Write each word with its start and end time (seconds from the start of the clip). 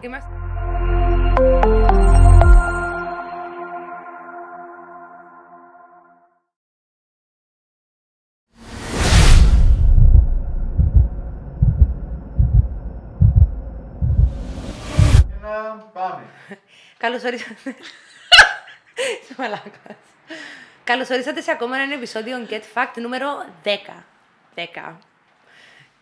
Είμαστε... 0.00 0.30
Ένα, 15.42 15.90
πάμε. 15.92 16.26
Καλώς 16.98 17.24
ορίσατε. 17.24 17.74
Είσαι 19.22 19.34
μαλάκας. 19.38 19.96
Καλώς 20.84 21.10
ορίσατε 21.10 21.40
σε 21.40 21.50
ακόμα 21.50 21.76
ένα 21.76 21.94
επεισόδιο 21.94 22.46
Get 22.50 22.62
Fact 22.74 23.00
νούμερο 23.00 23.46
10. 23.64 23.68
10. 24.54 24.96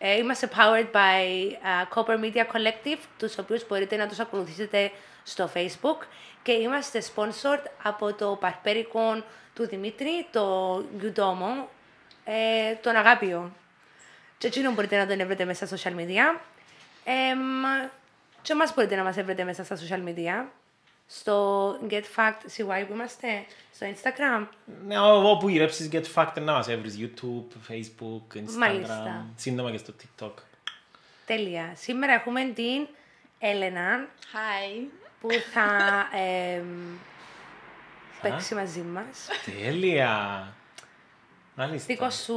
Ε, 0.03 0.17
είμαστε 0.17 0.49
powered 0.55 0.91
by 0.91 1.51
uh, 1.51 1.95
Copper 1.95 2.19
Media 2.19 2.45
Collective, 2.53 2.97
τους 3.17 3.37
οποίους 3.37 3.67
μπορείτε 3.67 3.95
να 3.95 4.07
τους 4.07 4.19
ακολουθήσετε 4.19 4.91
στο 5.23 5.49
Facebook 5.53 6.05
και 6.43 6.51
είμαστε 6.51 7.03
sponsored 7.15 7.63
από 7.83 8.13
το 8.13 8.37
παρπέρικο 8.39 9.23
του 9.53 9.67
Δημήτρη, 9.67 10.27
το 10.31 10.75
Uddomo, 11.01 11.65
ε, 12.25 12.73
τον 12.73 12.95
Αγάπιο. 12.95 13.51
Και 14.37 14.47
εκείνον 14.47 14.73
μπορείτε 14.73 14.97
να 14.97 15.07
τον 15.07 15.25
βρείτε 15.25 15.45
μέσα 15.45 15.65
στα 15.65 15.77
social 15.77 15.95
media. 15.95 16.39
Εμ, 17.03 17.39
και 18.41 18.51
εμάς 18.51 18.73
μπορείτε 18.73 18.95
να 18.95 19.03
μας 19.03 19.15
βρείτε 19.15 19.43
μέσα 19.43 19.63
στα 19.63 19.77
social 19.77 20.07
media. 20.07 20.45
Στο 21.19 21.71
Get 21.89 22.03
Fact 22.15 22.39
CY 22.57 22.83
που 22.87 22.93
είμαστε, 22.93 23.27
στο 23.73 23.85
Instagram. 23.93 24.47
Ναι, 24.87 24.99
όπου 24.99 25.49
γυρέψεις 25.49 25.89
Get 25.91 26.03
Fact 26.15 26.33
να 26.41 26.51
μας 26.53 26.67
έβρεις 26.67 26.97
YouTube, 26.99 27.71
Facebook, 27.71 28.37
Instagram, 28.37 28.57
Μάλιστα. 28.57 29.25
σύντομα 29.35 29.71
και 29.71 29.77
στο 29.77 29.93
TikTok. 30.01 30.31
Τέλεια. 31.25 31.73
Σήμερα 31.75 32.13
έχουμε 32.13 32.43
την 32.55 32.87
Έλενα 33.39 34.07
Hi. 34.33 34.81
που 35.21 35.27
θα 35.53 35.67
εμ, 36.57 36.65
παίξει 38.21 38.55
μαζί 38.55 38.81
μας. 38.81 39.27
Τέλεια! 39.63 40.47
Μάλιστα. 41.55 41.85
Δικό 41.93 42.09
σου 42.09 42.35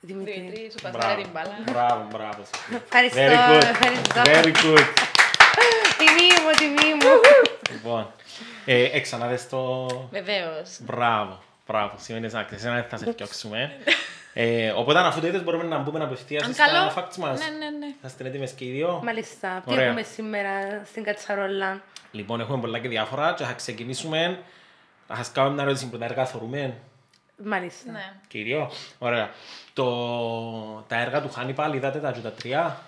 Δημήτρη. 0.00 0.32
Δημήτρη, 0.32 0.70
σου 0.70 0.78
πασάρε 0.82 0.98
Μπράβο, 1.06 1.22
την 1.22 1.30
μπάλα. 1.32 1.58
μπράβο, 1.72 2.08
μπράβο. 2.12 2.42
Σοφία. 2.44 2.80
Ευχαριστώ, 2.84 3.20
Very 3.20 3.50
good. 3.50 3.64
ευχαριστώ. 3.68 4.22
Very 4.24 4.52
good. 4.64 4.86
Τιμή 5.98 6.28
μου, 6.42 6.50
τιμή 6.58 6.94
μου. 6.94 7.12
Λοιπόν, 7.72 8.10
ε, 8.64 8.82
ε, 8.84 9.00
ξαναδες 9.00 9.48
το... 9.48 9.86
Βεβαίως. 10.10 10.78
Μπράβο, 10.80 11.42
μπράβο. 11.66 11.94
Σημαίνει 11.98 12.28
να 12.32 12.42
ξέρεις, 12.42 12.64
ένα 12.64 12.74
δεν 12.74 12.84
θα 12.88 12.96
σε 12.96 13.10
φτιάξουμε. 13.10 13.72
Ε, 14.34 14.70
οπότε 14.70 14.98
αφού 14.98 15.20
το 15.20 15.26
είδες 15.26 15.42
μπορούμε 15.44 15.64
να 15.64 15.78
μπούμε 15.78 16.04
απευθείας 16.04 16.42
Αν 16.44 16.54
στα 16.54 16.66
καλό. 16.66 16.92
facts 16.96 17.16
μας. 17.16 17.38
Ναι, 17.40 17.46
ναι, 17.46 17.70
ναι. 17.78 17.94
Θα 18.02 18.08
είστε 18.08 18.24
έτοιμες 18.24 18.52
και 18.52 18.64
οι 18.64 18.70
δύο. 18.70 19.00
Μάλιστα. 19.04 19.62
Τι 19.66 19.72
Ωραία. 19.72 19.84
έχουμε 19.84 20.02
σήμερα 20.02 20.50
στην 20.84 21.02
Κατσαρόλα; 21.02 21.82
Λοιπόν, 22.10 22.40
έχουμε 22.40 22.60
πολλά 22.60 22.78
και 22.78 22.88
διάφορα 22.88 23.34
και 23.34 23.44
θα 23.44 23.52
ξεκινήσουμε. 23.52 24.38
Θα 25.08 25.14
σας 25.16 25.32
κάνω 25.32 25.50
μια 25.50 25.62
ερώτηση 25.62 25.88
που 25.88 25.98
τα 25.98 26.04
έργα 26.04 26.26
θεωρούμε. 26.26 26.74
Μάλιστα. 27.44 27.92
Ναι. 27.92 28.12
Κύριο, 28.28 28.70
ωραία. 28.98 29.30
Το, 29.72 29.84
τα 30.88 31.00
έργα 31.00 31.22
του 31.22 31.30
Χάνιπαλ 31.30 31.74
είδατε 31.74 31.98
τα 31.98 32.12
και 32.12 32.20
τα 32.20 32.32
τρία; 32.32 32.80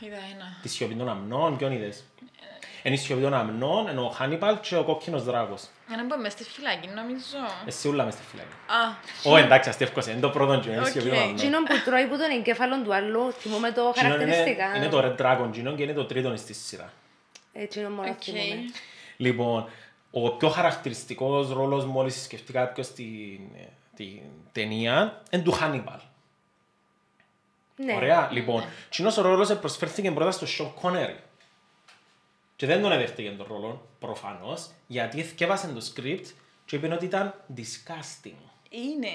Είδα 0.00 0.16
ένα. 0.34 0.58
Τη 0.62 0.68
σιωπή 0.68 0.94
των 0.94 1.08
αμνών, 1.08 1.56
ποιον 1.56 1.72
είδες; 1.72 2.04
Είναι 2.82 2.94
η 2.94 2.98
σιωπή 2.98 3.22
των 3.22 3.34
αμνών, 3.34 3.88
ενώ 3.88 4.04
ο 4.04 4.08
Χάνιπαλ 4.08 4.60
και 4.60 4.76
ο 4.76 4.84
κόκκινος 4.84 5.24
δράκος. 5.24 5.62
Ένα 5.92 6.06
που 6.06 6.14
είμαι 6.18 6.28
στη 6.28 6.44
φυλακή, 6.44 6.88
νομίζω. 6.88 7.36
Εσύ 7.66 7.88
ούλα 7.88 8.04
μες 8.04 8.14
στη 8.14 8.22
φυλακή. 8.30 8.48
Α, 8.52 9.32
Ω, 9.32 9.36
εντάξει, 9.36 9.68
αστεύκωσε, 9.68 10.10
είναι 10.10 10.20
το 10.20 10.30
πρώτο 10.30 10.58
και 10.60 10.70
είναι 10.70 10.80
η 10.80 10.84
σιωπή 10.84 11.08
των 11.08 11.16
Οκ. 11.16 11.22
αμνών. 11.22 11.38
Εκείνον 11.38 11.62
που 11.62 11.74
τρώει 11.84 12.06
που 12.06 12.16
τον 12.16 12.30
εγκέφαλο 12.30 12.82
του 12.82 12.94
άλλου, 12.94 13.32
θυμούμε 13.32 13.70
το 13.72 13.92
Εκείνο 13.96 14.06
είναι, 14.14 14.24
χαρακτηριστικά. 14.24 14.76
είναι 14.76 14.88
το 14.88 14.98
Red 14.98 15.20
Dragon, 15.22 15.46
εκείνο 15.48 15.74
και 15.74 15.82
είναι 15.82 15.92
το 15.92 16.04
τρίτο 16.04 16.36
στη 16.36 16.54
σειρά. 16.54 16.92
Εκείνον 17.52 17.92
μόνο 17.92 18.08
οκ. 18.10 18.16
θυμούμε. 18.22 18.56
Λοιπόν, 19.16 19.68
ο 20.10 20.30
πιο 20.30 20.48
χαρακτηριστικός 20.48 21.52
ρόλος 21.52 21.84
μόλις 21.84 22.22
σκεφτεί 22.22 22.52
κάποιος 22.52 22.92
την, 22.92 23.40
την 23.96 24.20
ταινία 24.52 25.22
είναι 25.30 25.42
του 25.42 25.52
Χάνιπαλ. 25.52 25.98
Ναι. 27.76 27.94
Ωραία, 27.94 28.28
λοιπόν. 28.32 28.64
Κοινός 28.88 29.16
ο 29.16 29.22
ρόλος 29.22 29.58
προσφέρθηκε 29.58 30.10
πρώτα 30.10 30.30
στο 30.30 30.46
Σον 30.46 30.74
Κόνερι. 30.80 31.16
Και 32.58 32.66
δεν 32.66 32.82
τον 32.82 32.92
έδεχτηκε 32.92 33.30
τον 33.30 33.46
ρόλο, 33.48 33.88
προφανώς, 33.98 34.70
γιατί 34.86 35.20
εθκεύασε 35.20 35.66
το 35.68 35.92
script 35.94 36.24
και 36.64 36.76
είπε 36.76 36.92
ότι 36.94 37.04
ήταν 37.04 37.34
disgusting. 37.56 38.32
είναι. 38.70 39.12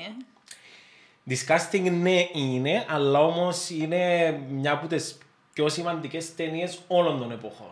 Disgusting 1.29 1.91
ναι 1.91 2.27
είναι, 2.33 2.85
αλλά 2.89 3.19
όμως 3.19 3.69
είναι 3.69 4.31
μια 4.49 4.71
από 4.71 4.87
τις 4.87 5.17
πιο 5.53 5.69
σημαντικές 5.69 6.35
ταινίες 6.35 6.79
όλων 6.87 7.19
των 7.19 7.31
εποχών. 7.31 7.71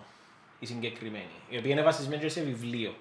Η 0.60 0.66
συγκεκριμένη, 0.66 1.26
η 1.50 1.58
οποία 1.58 1.72
είναι 1.72 1.81
βασισμένη 1.81 2.22
και 2.22 2.30
σε 2.30 2.42
βιβλίο. 2.42 2.96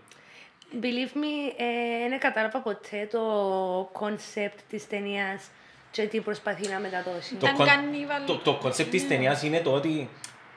Believe 0.73 1.17
me, 1.17 1.55
ε, 1.57 2.09
δεν 2.09 2.19
κατάλαβα 2.19 2.59
ποτέ 2.61 3.09
το 3.11 3.91
concept 4.01 4.59
της 4.69 4.87
ταινίας 4.89 5.49
και 5.91 6.03
τι 6.07 6.21
προσπαθεί 6.21 6.69
να 6.69 6.79
μεταδώσει. 6.79 7.35
Το, 7.35 7.47
Ήταν 7.47 7.57
κον- 7.57 7.67
κανίβαλ. 7.67 8.25
το, 8.27 8.37
το 8.37 8.55
concept 8.57 8.91
της 8.91 9.09
ταινίας 9.09 9.43
είναι 9.43 9.61
το 9.61 9.73
ότι 9.73 10.09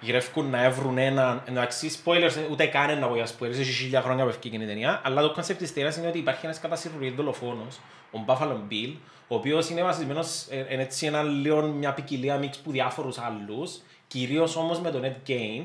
γυρεύκουν 0.04 0.50
να 0.50 0.64
έβρουν 0.64 0.98
έναν, 0.98 1.42
εντάξει, 1.46 2.00
spoilers, 2.04 2.32
ούτε 2.52 2.66
καν 2.66 3.00
να 3.00 3.08
πω 3.08 3.16
για 3.16 3.28
spoilers, 3.28 3.50
έχει 3.60 3.72
χίλια 3.72 4.02
χρόνια 4.02 4.24
που 4.24 4.30
ευκήκε 4.30 4.56
η 4.56 4.66
ταινία, 4.66 5.02
αλλά 5.04 5.22
το 5.22 5.32
concept 5.32 5.60
της 5.60 5.74
ταινίας 5.74 5.98
είναι 5.98 6.08
ότι 6.08 6.18
υπάρχει 6.18 6.46
ένας 6.46 6.60
κατά 6.60 6.79
συρροήν 6.79 7.14
δολοφόνος, 7.14 7.80
ο 8.12 8.20
Buffalo 8.26 8.58
Bill, 8.70 8.94
ο 9.28 9.36
οποίος 9.36 9.70
είναι 9.70 9.84
βασισμένος 9.84 10.46
ε, 10.50 10.66
εν 10.70 10.80
έτσι 10.80 11.06
ένα 11.06 11.24
λίγο 11.24 11.62
μια 11.62 11.94
ποικιλία 11.94 12.38
mix 12.38 12.58
που 12.58 12.72
διάφορους 12.72 13.18
άλλους, 13.18 13.80
κυρίως 14.08 14.56
όμως 14.56 14.80
με 14.80 14.92
τον 14.92 15.02
Ed 15.04 15.30
Gein, 15.30 15.64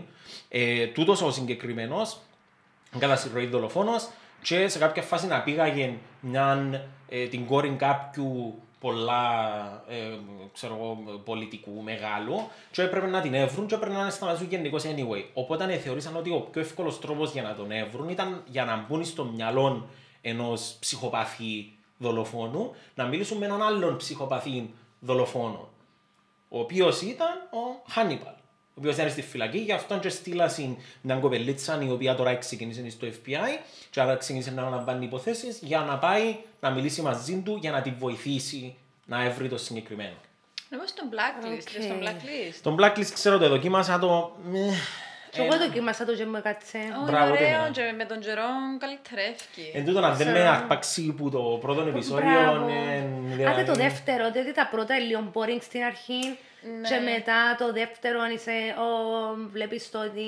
ε, 0.48 0.86
τούτος 0.86 1.22
ο 1.22 1.30
συγκεκριμένος, 1.30 2.16
κατά 2.98 3.18
συρροή 3.18 3.46
δολοφόνος 3.46 4.08
και 4.42 4.68
σε 4.68 4.78
κάποια 4.78 5.02
φάση 5.02 5.26
να 5.26 5.40
πήγαγε 5.40 5.92
μια, 6.20 6.70
ε, 7.08 7.26
την 7.26 7.46
κόρη 7.46 7.68
κάποιου 7.78 8.62
πολλά 8.80 9.84
ε, 9.88 10.18
ξέρω 10.52 10.74
εγώ, 10.74 11.20
πολιτικού 11.24 11.82
μεγάλου 11.82 12.48
και 12.70 12.82
έπρεπε 12.82 13.06
να 13.06 13.20
την 13.20 13.34
έβρουν 13.34 13.66
και 13.66 13.74
έπρεπε 13.74 13.94
να 13.94 14.00
είναι 14.00 14.10
σταματήσουν 14.10 14.48
γενικώς 14.48 14.84
anyway. 14.84 15.24
Οπότε 15.34 15.72
ε, 15.72 15.76
θεωρήσαν 15.76 16.16
ότι 16.16 16.30
ο 16.30 16.40
πιο 16.40 16.60
εύκολος 16.60 17.00
τρόπος 17.00 17.32
για 17.32 17.42
να 17.42 17.54
τον 17.54 17.70
έβρουν 17.70 18.08
ήταν 18.08 18.42
για 18.46 18.64
να 18.64 18.86
μπουν 18.88 19.04
στο 19.04 19.24
μυαλό 19.24 19.88
ενός 20.20 20.76
ψυχοπαθή 20.80 21.72
δολοφόνου 21.98 22.74
να 22.94 23.04
μιλήσουν 23.04 23.38
με 23.38 23.44
έναν 23.44 23.62
άλλον 23.62 23.96
ψυχοπαθή 23.96 24.70
δολοφόνο 25.00 25.68
ο 26.48 26.58
οποίος 26.58 27.00
ήταν 27.00 27.48
ο 27.50 27.82
Χάνιπαλ. 27.88 28.32
Ο 28.78 28.80
οποίος 28.80 28.94
ήταν 28.94 29.10
στη 29.10 29.22
φυλακή, 29.22 29.58
γι' 29.58 29.72
αυτό 29.72 29.98
και 29.98 30.08
στείλασαν 30.08 30.76
μια 31.00 31.16
κοπελίτσα 31.16 31.82
η 31.82 31.90
οποία 31.90 32.14
τώρα 32.14 32.36
ξεκίνησε 32.36 32.90
στο 32.90 33.06
FBI 33.06 33.58
και 33.90 34.00
άρα 34.00 34.16
ξεκίνησε 34.16 34.50
να 34.50 34.62
αναλαμβάνει 34.62 35.04
υποθέσεις 35.04 35.58
για 35.62 35.78
να 35.78 35.98
πάει 35.98 36.36
να 36.60 36.70
μιλήσει 36.70 37.02
μαζί 37.02 37.42
του 37.44 37.58
για 37.60 37.70
να 37.70 37.82
τη 37.82 37.90
βοηθήσει 37.98 38.76
να 39.06 39.24
έβρει 39.24 39.48
το 39.48 39.58
συγκεκριμένο. 39.58 40.14
Εγώ 40.70 40.86
στο 40.86 41.02
blacklist. 41.12 41.52
OK. 41.52 41.68
Okay. 41.68 41.82
Στο 41.82 41.94
blacklist. 42.02 42.58
Τον 42.62 42.76
Blacklist 42.80 43.10
ξέρω 43.12 43.38
το 43.38 43.48
δοκίμασα 43.48 43.98
το. 43.98 44.36
meh, 44.52 44.74
Και 45.30 45.40
εγώ 45.42 45.58
δοκίμασα 45.58 46.04
το 46.04 46.14
και 46.14 46.26
μου 46.26 46.36
έκατσε. 46.36 46.78
Ω, 46.78 47.04
Μπράβο, 47.06 47.26
είναι 47.34 47.44
ωραίο 47.44 47.62
ταινία. 47.72 47.90
και 47.90 47.96
με 47.96 48.04
τον 48.04 48.20
καιρό 48.20 48.42
καλυτερεύκει. 48.78 49.70
Εν 49.74 49.84
τούτο 49.84 50.00
αν 50.00 50.14
δεν 50.14 50.30
με 50.30 50.40
αρπάξει 50.48 51.02
που 51.12 51.30
το 51.30 51.40
πρώτο 51.60 51.80
επεισόδιο. 51.80 52.30
Μπράβο. 52.30 52.68
ε, 52.68 53.46
Άντε 53.46 53.62
το 53.64 53.72
δηλαδή- 53.72 53.82
δεύτερο, 53.82 54.30
διότι 54.30 54.52
τα 54.54 54.68
πρώτα 54.70 54.94
είναι 54.94 55.04
λίγο 55.04 55.30
boring 55.34 55.58
στην 55.62 55.82
αρχή 55.82 56.38
Ναι. 56.62 56.88
και 56.88 56.98
μετά 56.98 57.56
το 57.58 57.72
δεύτερο 57.72 58.20
αν 58.20 58.30
είσαι, 58.30 58.50
ο, 58.78 59.48
βλέπεις 59.52 59.90
το 59.90 60.00
ότι 60.02 60.22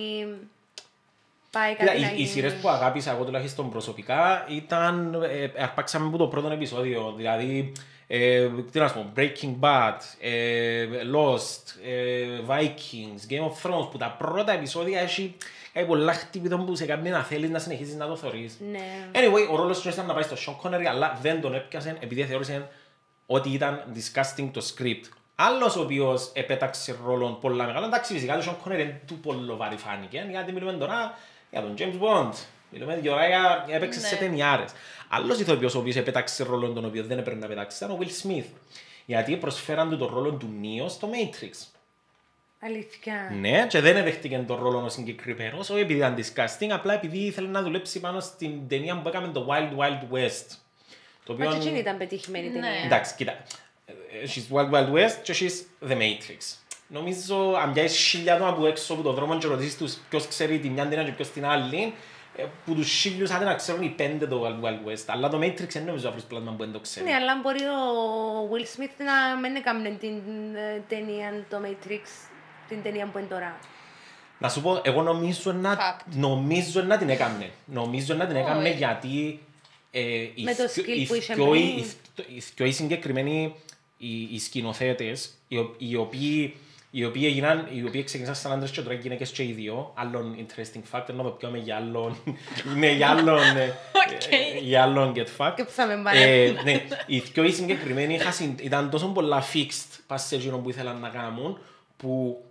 πάει 1.50 1.74
Κοίτα, 1.74 1.84
κάτι 1.84 2.00
να 2.00 2.06
οι, 2.06 2.10
οι 2.12 2.16
γίνει. 2.16 2.28
σειρές 2.28 2.54
που 2.54 2.68
αγάπησα 2.68 3.10
εγώ 3.12 3.24
τουλάχιστον 3.24 3.70
προσωπικά 3.70 4.46
ήταν, 4.48 5.22
ε, 5.22 5.62
αρπάξαμε 5.62 6.06
από 6.06 6.16
το 6.16 6.26
πρώτο 6.26 6.50
επεισόδιο, 6.50 7.14
δηλαδή, 7.16 7.72
ε, 8.06 8.48
τι 8.72 8.78
να 8.78 8.88
σου 8.88 8.94
πω, 8.94 9.12
Breaking 9.16 9.54
Bad, 9.60 9.96
ε, 10.20 10.86
Lost, 11.14 11.62
ε, 11.84 12.41
Vikings, 12.48 13.32
Game 13.32 13.44
of 13.50 13.62
Thrones, 13.62 13.91
που 13.91 13.98
τα 13.98 14.16
πρώτα 14.18 14.52
επεισόδια 14.52 15.00
έχει 15.00 15.36
κάτι 15.72 15.86
πολλά 15.86 16.12
χτύπητο 16.12 16.59
που 16.59 16.74
σε 16.74 16.86
κάνει 16.86 17.10
να 17.10 17.22
θέλεις 17.22 17.50
να 17.50 17.59
συνεχίσεις 17.59 17.94
να 17.94 18.06
το 18.06 18.16
θωρείς. 18.16 18.56
Ναι. 18.71 19.09
Anyway, 19.12 19.53
ο 19.53 19.56
ρόλος 19.56 19.80
του 19.80 19.88
ήταν 19.88 20.06
να 20.06 20.15
πάει 20.15 20.22
στο 20.22 20.36
Sean 20.47 20.66
Connery, 20.66 20.84
αλλά 20.84 21.18
δεν 21.22 21.41
τον 21.41 21.54
έπιασε 21.54 21.97
επειδή 22.00 22.24
θεώρησε 22.24 22.68
ότι 23.27 23.48
ήταν 23.48 23.84
disgusting 23.94 24.48
το 24.53 24.62
script. 24.74 25.19
Άλλος 25.42 25.77
ο 25.77 25.81
οποίος 25.81 26.31
επέταξε 26.34 26.97
ρόλο 27.04 27.28
πολλά 27.41 27.65
μεγάλο, 27.66 27.87
εντάξει 27.87 28.13
φυσικά 28.13 28.39
το 28.39 28.45
Sean 28.47 28.69
Connery 28.69 28.72
είναι 28.81 29.01
του 29.07 29.19
πολύ 29.19 29.53
βαρύ 29.53 29.77
φάνηκε, 29.77 30.27
γιατί 30.31 30.53
μιλούμε 30.53 30.72
τώρα 30.72 31.19
για 31.51 31.60
τον 31.60 31.75
James 31.78 32.03
Bond. 32.03 32.33
Μιλούμε 32.71 32.98
για 33.03 33.15
για 33.66 33.66
έπαιξες 33.77 34.03
Ναι. 34.03 34.09
σε 34.09 34.16
ταινιάρες. 34.16 34.71
Άλλος 35.09 35.39
ηθοποιός 35.41 35.75
ο 35.75 35.78
οποίος 35.78 35.97
επέταξε 35.97 36.42
ρόλο 36.45 36.69
τον 36.69 36.84
οποίο 36.84 37.04
δεν 37.04 37.19
έπρεπε 37.19 37.41
να 37.41 37.47
πετάξει 37.47 37.84
ήταν 37.84 37.97
ο 37.97 37.98
Will 38.01 38.27
Smith. 38.27 38.45
Γιατί 39.07 39.37
προσφέραν 39.37 39.91
του 39.91 39.97
τον 39.98 40.09
ρόλο 40.15 40.31
του 40.33 40.51
Neo 40.63 40.89
στο 40.91 41.09
Matrix. 41.13 41.66
Αλήθεια. 42.63 43.15
Ναι, 43.41 43.66
και 43.69 43.81
δεν 43.81 43.97
εδέχτηκε 43.97 44.45
τον 44.47 44.63
ρόλο 44.63 44.83
ο 44.84 44.89
συγκεκριμένος, 44.89 45.71
όχι 45.71 45.81
επειδή 45.81 45.98
ήταν 45.98 46.16
disgusting, 46.16 46.69
απλά 46.71 46.95
επειδή 46.95 47.19
ήθελε 47.19 47.48
να 47.48 47.63
δουλέψει 47.63 48.01
πάνω 48.01 48.21
στην 48.21 48.69
ταινία 48.69 49.01
που 49.01 49.09
έκαμε 49.09 49.28
το 49.28 49.47
Wild 49.51 49.78
Wild 49.81 50.16
West. 50.16 50.57
Το 51.25 51.34
Μα 51.34 51.47
και 51.47 51.57
εκείνη 51.57 51.78
ήταν 51.78 51.97
πετυχημένη 51.97 52.47
Ναι. 52.48 52.53
ταινία. 52.53 52.84
Εντάξει, 52.84 53.15
κοίτα. 53.15 53.34
Ε, 54.22 54.27
She's 54.34 54.57
Wild 54.57 54.71
Wild 54.71 54.92
West 54.92 55.16
και 55.22 55.34
she's 55.41 55.89
The 55.91 55.92
Matrix. 55.97 56.57
νομίζω 56.89 57.54
αν 57.63 57.72
πιάσεις 57.72 57.98
χίλια 58.09 58.34
άτομα 58.34 58.48
από 58.51 58.66
έξω 58.66 58.92
από 58.92 59.03
τον 59.03 59.15
δρόμο 59.15 59.39
και 59.39 59.47
ρωτήσεις 59.47 59.77
τους 59.77 59.97
ποιος 60.09 60.27
ξέρει 60.28 60.59
τη 60.59 60.69
μια 60.69 60.89
ταινία 60.89 61.04
και 61.04 61.10
ποιος 61.13 61.31
την 61.31 61.47
άλλη, 61.47 61.95
ε, 62.37 62.45
που 62.65 62.75
τους 62.75 62.91
χίλιους 62.92 63.31
άντε 63.31 63.45
να 63.45 63.54
ξέρουν 63.54 63.83
οι 63.83 63.89
πέντε 63.89 64.27
το 64.27 64.42
Wild 64.45 64.65
Wild 64.65 64.89
West. 64.92 65.04
Αλλά 65.07 65.28
το 65.28 65.39
Matrix 65.39 65.69
δεν 65.69 65.84
νομίζω 65.84 66.04
να 66.07 66.10
βρεις 66.13 66.25
πλάσμα 66.25 66.51
που 66.53 66.57
δεν 66.65 66.72
το 66.72 66.81
ξέρει. 66.81 67.07
Ναι, 67.07 67.15
αλλά 67.15 67.41
μπορεί 67.42 67.63
ο 67.63 68.48
Will 68.53 68.78
Smith 68.81 68.95
να 69.04 69.41
μην 69.41 69.57
έκαμε 69.57 69.97
την 70.01 70.16
ε, 70.54 70.83
ταινία, 70.89 71.45
το 71.51 71.57
Matrix, 71.65 72.01
την 72.69 72.83
ταινία 72.83 73.07
που 73.07 73.19
είναι 73.19 73.27
τώρα. 73.28 73.59
Να 74.39 74.48
σου 74.48 74.60
πω, 74.63 74.81
εγώ 74.84 75.03
νομίζω 75.03 75.53
να, 75.53 75.77
Fact. 75.77 76.04
νομίζω 76.15 76.83
να 76.83 76.98
την 76.98 77.09
έκαμνε. 77.09 77.51
Νομίζω 77.65 78.15
να 78.15 78.27
την 78.27 78.37
έκαμνε 78.37 78.69
Όχι. 78.69 78.77
γιατί 78.77 79.41
ε, 79.91 80.01
οι 80.01 80.42
Με 80.42 80.54
το 80.54 80.69
θκυο- 80.69 80.84
skill 80.84 80.98
οι 80.98 81.07
που 81.07 81.15
είχε 81.15 81.33
θκυο- 81.33 81.51
πριν. 81.51 81.63
οι 81.63 81.83
θ- 82.15 82.28
οι 82.37 82.41
θκυο 82.41 82.66
οι 82.66 82.72
συγκεκριμένοι 82.72 83.54
οι, 84.00 84.20
οι 84.30 84.38
σκηνοθέτες, 84.38 85.30
οι, 85.48 85.56
ο- 85.56 85.74
οι 85.78 85.97
οποίοι 85.97 86.56
οι 86.92 87.04
οποίοι 87.04 87.22
έγιναν, 87.26 87.68
οι 87.74 87.84
οποίοι 87.86 88.04
ξεκίνησαν 88.04 88.34
σαν 88.36 88.52
άντρες 88.52 88.70
και 88.70 88.80
τώρα 88.80 88.94
γυναίκες 88.94 89.30
και 89.30 89.42
οι 89.42 89.52
δύο, 89.52 89.92
άλλον 89.94 90.36
interesting 90.47 90.82
fact, 90.98 91.08
ενώ 91.08 91.22
το 91.22 91.28
πιάμε 91.30 91.58
για 91.58 91.76
άλλον, 91.76 92.16
ναι, 92.78 92.91
για 92.92 93.08
άλλον, 93.10 93.56
ε, 93.56 93.64
ε, 94.30 94.58
για 94.60 94.82
άλλον 94.82 95.12
get 95.16 95.26
fucked. 95.36 95.52
Και 95.56 95.64
που 95.64 95.70
θα 95.70 95.86
με 95.86 96.00
πάρει. 96.04 96.18
Ε, 96.22 96.52
ναι, 96.64 96.82
οι 97.06 97.18
δυο 97.18 97.44
οι 97.44 97.50
συγκεκριμένοι 97.52 98.14
είχα 98.14 98.30
συν- 98.30 98.60
ήταν 98.60 98.91
τόσο 98.91 99.06
πολλά 99.06 99.42
fixed 99.52 99.98
πας 100.06 100.22
σε 100.26 100.34
εκείνο 100.34 100.58
που 100.58 100.68
ήθελαν 100.70 101.00
να 101.00 101.08
κάνουν 101.08 101.58
που 101.96 102.42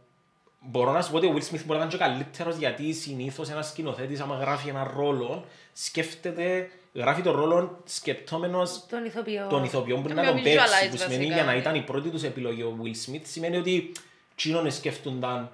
μπορώ 0.59 0.91
να 0.91 1.01
σου 1.01 1.11
πω 1.11 1.17
ότι 1.17 1.27
ο 1.27 1.33
Will 1.35 1.53
Smith 1.53 1.61
μπορεί 1.65 1.79
να 1.79 1.85
είναι 1.85 1.91
και 1.93 1.97
καλύτερος 1.97 2.55
γιατί 2.57 2.93
συνήθως 2.93 3.49
ένας 3.49 3.67
σκηνοθέτης 3.67 4.19
άμα 4.19 4.35
γράφει 4.35 4.69
ένα 4.69 4.91
ρόλο 4.95 5.45
σκέφτεται, 5.73 6.69
γράφει 6.93 7.21
τον 7.21 7.35
ρόλο 7.35 7.81
σκεπτόμενος 7.85 8.85
Τον 8.89 9.05
ηθοποιό. 9.05 9.47
τον 9.49 9.63
ηθοποιό 9.63 9.95
που 9.97 10.07
Το 10.07 10.13
να 10.13 10.23
τον 10.25 10.33
πιο 10.33 10.43
παίξει 10.43 10.57
visualize 10.59 10.89
που 10.91 10.97
σημαίνει 10.97 11.15
βασικά, 11.17 11.35
για 11.35 11.43
να 11.43 11.51
ναι. 11.51 11.57
ήταν 11.57 11.75
η 11.75 11.81
πρώτη 11.81 12.09
τους 12.09 12.23
επιλογή 12.23 12.61
ο 12.61 12.77
Will 12.83 13.09
Smith 13.09 13.21
σημαίνει 13.23 13.57
ότι 13.57 13.91
τσίνον 14.35 14.71
σκέφτονταν 14.71 15.51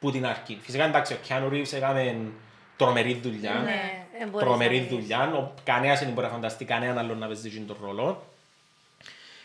που 0.00 0.10
την 0.10 0.26
αρχή. 0.26 0.58
Φυσικά 0.62 0.84
εντάξει 0.84 1.12
ο 1.12 1.16
Keanu 1.28 1.52
Reeves 1.52 1.72
έκαμε 1.72 2.16
τρομερή 2.76 3.14
δουλειά. 3.22 3.52
Ναι, 3.52 4.06
ε, 4.20 4.26
μπορείς 4.26 4.46
τρομερή 4.46 4.76
να 4.80 4.82
δεις. 4.86 4.90
δουλειά. 4.92 5.32
Ο- 5.34 5.54
Κανένας 5.64 5.98
δεν 5.98 6.08
μπορεί 6.12 6.26
να 6.26 6.32
φανταστεί 6.32 6.64
κανέναν 6.64 6.98
άλλον 6.98 7.18
να 7.18 7.26
παίζει 7.26 7.46
εκείνον 7.48 7.66
τον 7.66 7.76
ρόλο. 7.82 8.26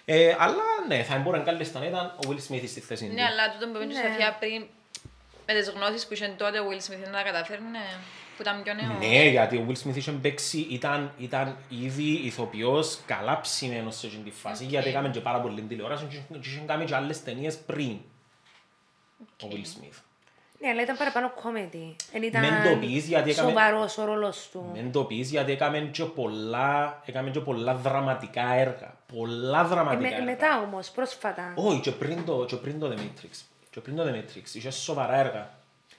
Ε, 0.05 0.35
αλλά 0.39 0.63
ναι, 0.87 1.03
θα 1.03 1.17
μπορούσε 1.17 1.43
καλύτερα 1.43 1.79
να 1.79 1.85
ήταν 1.85 2.05
ο 2.05 2.19
Will 2.29 2.33
Smith 2.53 2.63
στη 2.67 2.79
θέση 2.79 3.07
του. 3.07 3.13
Ναι, 3.13 3.23
αλλά 3.23 3.51
τούτο 3.53 3.67
που 3.71 3.83
είπες 3.83 3.95
Ναι. 3.95 4.01
η 4.01 4.11
Σοφία 4.11 4.35
πριν, 4.39 4.65
με 5.47 5.53
τις 5.53 5.69
γνώσεις 5.69 6.07
που 6.07 6.13
είχε 6.13 6.33
τότε 6.37 6.59
ο 6.59 6.65
Will 6.69 6.81
Smith 6.91 7.05
να 7.11 7.17
τα 7.17 7.23
καταφέρνε, 7.23 7.79
που 8.35 8.41
ήταν 8.41 8.63
πιο 8.63 8.73
νέο. 8.73 8.97
Ναι, 9.09 9.29
γιατί 9.29 9.57
ο 9.57 9.65
Will 9.69 9.87
Smith 9.87 9.95
είχε 9.95 10.11
παίξει, 10.11 10.67
ήταν, 10.69 11.11
ήταν 11.17 11.57
ήδη 11.69 12.03
ηθοποιός 12.11 12.99
καλά 13.05 13.41
ψημένος 13.41 13.95
σε 13.97 14.07
εκείνη 14.07 14.23
τη 14.23 14.31
φάση, 14.31 14.63
Οκ. 14.63 14.69
γιατί 14.69 14.89
έκαμε 14.89 15.09
και 15.09 15.19
πάρα 15.19 15.39
πολύ 15.41 15.61
τηλεόραση 15.61 16.05
και 16.09 16.15
είχε- 16.15 16.39
και 16.39 16.49
είχε 16.49 16.59
κάνει 16.65 16.85
και 16.85 16.95
άλλες 16.95 17.23
ταινίες 17.23 17.57
πριν 17.57 17.97
ο 19.43 19.47
Will 19.51 19.55
Smith. 19.55 20.01
Ναι, 20.59 20.69
αλλά 20.69 20.81
ήταν 20.81 20.97
παραπάνω 20.97 21.31
comedy. 21.43 21.95
Εν 22.11 22.23
ήταν 22.23 22.41
Μεν 22.41 22.63
το 22.73 22.79
πεις, 22.79 23.07
γιατί 23.07 23.29
έκαμε- 23.29 23.49
σοβαρός 23.49 23.97
ο 23.97 24.05
ρόλος 24.05 24.49
του. 24.51 24.69
Μεν 24.73 24.91
το 24.91 25.03
πεις 25.03 25.29
γιατί 25.29 25.51
έκαμε 25.51 25.79
και 25.79 26.03
πολλά, 26.03 27.01
έκαμε 27.05 27.29
και 27.29 27.39
πολλά 27.39 27.73
δραματικά 27.75 28.53
έργα. 28.53 28.97
Πολλά 29.15 29.59
Ε, 29.59 29.63
δραματικά 29.67 30.01
με- 30.01 30.07
έργα. 30.15 30.23
μετά 30.23 30.59
όμως, 30.61 30.89
πρόσφατα. 30.89 31.53
Όχι, 31.55 31.79
και 31.79 31.91
πριν 31.91 32.25
το, 32.25 32.45
και 32.45 32.55
πριν 32.55 32.79
το 32.79 32.87
The 32.91 32.99
Matrix. 32.99 33.41
Και 33.69 33.79
πριν 33.79 33.95
το 33.95 34.03
The 34.03 34.11
Matrix. 34.15 34.55
Είχε 34.55 34.69
σοβαρά 34.69 35.15
έργα. 35.15 35.49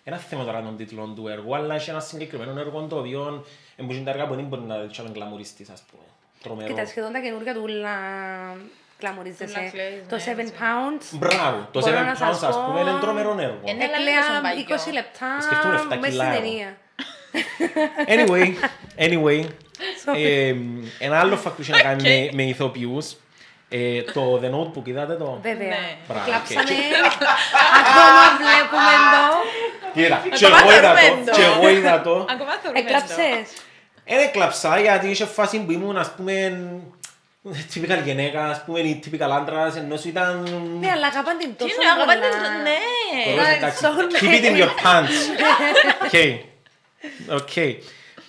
Ένα 0.04 0.16
θέμα 0.16 0.44
τώρα 0.44 0.62
των 0.62 0.76
τίτλων 0.76 1.14
του 1.14 1.28
έργου, 1.28 1.54
αλλά 1.54 1.74
είχε 1.76 1.90
ένα 1.90 2.00
συγκεκριμένο 2.00 2.60
έργο 2.60 2.86
το 2.88 2.96
οποίο 2.98 3.44
εμπούζουν 3.76 4.04
τα 4.04 4.10
έργα 4.10 4.26
που 4.26 4.34
δεν 4.34 4.44
μπορεί 4.44 4.62
να 4.62 4.78
δείξαμε 4.78 5.08
γκλαμουριστής, 5.12 5.68
ας 5.68 5.82
πούμε. 5.90 6.02
Τρομερό. 6.42 6.68
Κοίτα, 6.68 6.86
σχεδόν 6.86 7.12
τα 7.12 7.18
καινούργια 7.20 7.54
του 7.54 7.60
ούλα 7.62 7.74
Ούλα 7.74 8.56
κλαμορίζεσαι. 8.98 9.70
κλαίς, 9.72 9.72
Το 10.08 10.16
ναι, 10.16 10.34
7 10.34 10.38
έτσι. 10.38 10.52
pounds. 10.60 11.06
Μπράβο, 11.18 11.68
το 11.70 11.80
Μπορώ 11.80 11.96
7 11.96 12.04
να 12.04 12.14
σας 12.14 12.28
Pounds 12.40 12.48
ας 12.48 12.56
πω- 12.56 12.64
πούμε 12.66 12.80
είναι 12.80 12.98
τρομερό 13.00 13.30
έργο. 13.38 13.60
Ε, 13.64 13.72
ναι. 13.72 13.84
αλλά 13.84 13.92
Έκλαια 13.92 14.52
είναι 14.56 14.64
τόσο 14.68 14.90
20 14.90 14.92
παγιό. 14.92 14.92
λεπτά 14.92 15.40
Σκεφτούν 15.40 15.70
7 15.74 15.96
μέσα 16.00 16.08
κιλά 16.08 16.24
στην 16.24 16.34
εγώ. 16.34 16.40
ταινία. 16.42 16.76
Anyway, 18.14 18.46
anyway, 19.06 19.40
Sorry. 20.04 20.16
ε, 20.24 20.54
ένα 20.98 21.18
άλλο 21.20 21.38
fact 21.44 21.52
που 21.56 21.60
είχε 21.62 21.72
να 21.72 21.80
κάνει 21.82 22.02
με, 22.02 22.28
με 22.36 22.42
ηθοποιούς, 22.42 23.16
ε, 23.68 24.02
το 24.02 24.40
The 24.42 24.50
Notebook, 24.54 24.86
είδατε 24.88 25.14
το; 25.14 25.38
Βέβαια. 25.42 25.68
Ναι. 25.68 25.96
Μπράβο, 26.08 26.24
Κλάψαμε. 26.24 26.60
οκ. 26.60 26.68
Ακόμα 27.80 28.22
βλέπουμε 28.40 28.92
το. 29.14 29.22
Κοίτα, 29.94 30.22
το 30.30 30.36
και 30.36 30.46
εγώ 30.46 30.72
είδα 30.72 30.88
μάθαμε 30.88 31.22
το, 31.24 31.30
το. 31.30 31.36
και 31.36 31.42
εγώ 31.44 31.68
είδα 31.68 32.00
το. 32.00 32.14
Ακόμα 32.34 32.52
θεωρούμε 32.62 32.80
το. 32.80 32.86
Έκλαψες. 32.86 33.48
Δεν 34.06 34.18
έκλαψα 34.18 34.80
γιατί 34.80 35.08
είχε 35.10 35.24
φάση 35.24 35.58
που 35.58 35.72
ήμουν 35.72 35.96
ας 35.96 36.10
πούμε 36.16 36.62
typical 37.74 38.02
γυναίκα, 38.04 38.44
ας 38.46 38.64
πούμε 38.64 38.80
ή 38.80 39.02
typical 39.04 39.28
άντρας, 39.30 39.76
ενώ 39.76 39.96
σου 39.96 40.08
ήταν... 40.08 40.42
Ναι, 40.80 40.90
αλλά 40.90 41.06
αγαπάν 41.06 41.38
την 41.38 41.48
Τι 41.50 41.54
τόσο 41.56 41.74
είναι, 41.74 41.90
ακόμα 41.90 42.12
πολλά. 42.12 42.28
δεν- 42.28 42.62
ναι. 42.62 43.32
Ωραίος, 43.32 43.46
Ναι, 43.48 43.54
εντάξει. 43.56 43.84
sorry. 43.84 44.22
Keep 44.24 44.44
it 44.44 44.44
in 44.50 44.56
your 44.62 44.72
pants. 44.84 45.16
Okay. 46.06 46.30
Okay. 47.40 47.70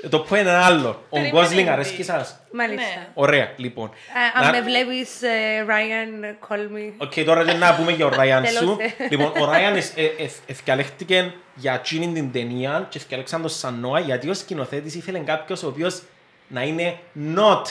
Το 0.09 0.25
point 0.29 0.37
είναι 0.39 0.51
άλλο. 0.51 0.89
Ο 1.09 1.19
Περίμενε, 1.19 1.47
Gosling 1.47 1.51
Ινδί. 1.57 1.69
αρέσκει 1.69 2.03
σας; 2.03 2.39
Μάλιστα. 2.51 2.81
Ναι. 2.99 3.07
Ωραία, 3.13 3.51
λοιπόν. 3.55 3.85
Α, 3.87 4.41
Να- 4.41 4.47
Αν 4.47 4.55
με 4.55 4.61
βλέπεις, 4.61 5.21
ε, 5.21 5.65
Ryan, 5.67 6.47
call 6.47 6.59
me. 6.59 6.93
OK, 6.97 7.13
τώρα 7.25 7.43
δεν 7.43 7.57
να 7.57 7.75
πούμε 7.75 7.91
για 7.91 8.05
ο 8.05 8.09
Ράιαν 8.09 8.43
Τέλος, 8.45 8.59
σου. 8.61 8.77
ε. 8.97 9.07
Λοιπόν, 9.09 9.31
ο 9.41 9.45
Ράιαν 9.45 9.75
ευκαλέχτηκε 10.45 11.33
για 11.55 11.73
εκείνη 11.73 12.13
την 12.13 12.31
ταινία 12.31 12.85
και 12.89 12.97
ευκαλέξαν 12.97 13.41
το 13.41 13.47
σαν 13.47 13.79
Νόα 13.79 13.99
γιατί 13.99 14.29
ο 14.29 14.33
σκηνοθέτης 14.33 14.95
ήθελε 14.95 15.19
κάποιος 15.19 15.63
ο 15.63 15.67
οποίος 15.67 16.01
να 16.47 16.61
είναι 16.61 16.97
not 17.35 17.61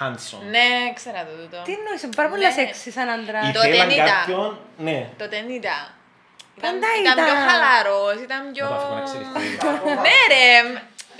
handsome. 0.00 0.42
Ναι, 0.50 0.92
ξέρα 0.94 1.18
το 1.28 1.42
τούτο. 1.42 1.62
Τι 1.64 1.72
εννοείς, 1.72 2.08
πάρα 2.16 2.28
πολλά 2.28 2.46
Ναι. 2.48 2.52
σεξι 2.52 2.90
σαν 2.90 3.08
άντρα. 3.08 3.40
Το 3.52 3.68
Ήθελαν 3.68 3.88
90. 3.88 3.96
κάποιον, 3.96 4.58
ναι. 4.78 5.08
Το 5.18 5.24
90. 5.30 5.94
Πάντα 6.60 6.88
ήταν. 7.00 7.12
ήταν. 7.16 7.24
πιο 7.26 7.34
χαλαρός, 7.48 8.16
ήταν 8.26 8.40
πιο... 8.54 8.64
Να 8.64 8.70
το 8.70 8.76
αφήνω 8.76 8.94
να 8.94 9.00
εξελιχθεί. 9.00 9.40
Ναι 10.06 10.18
ρε, 10.34 10.46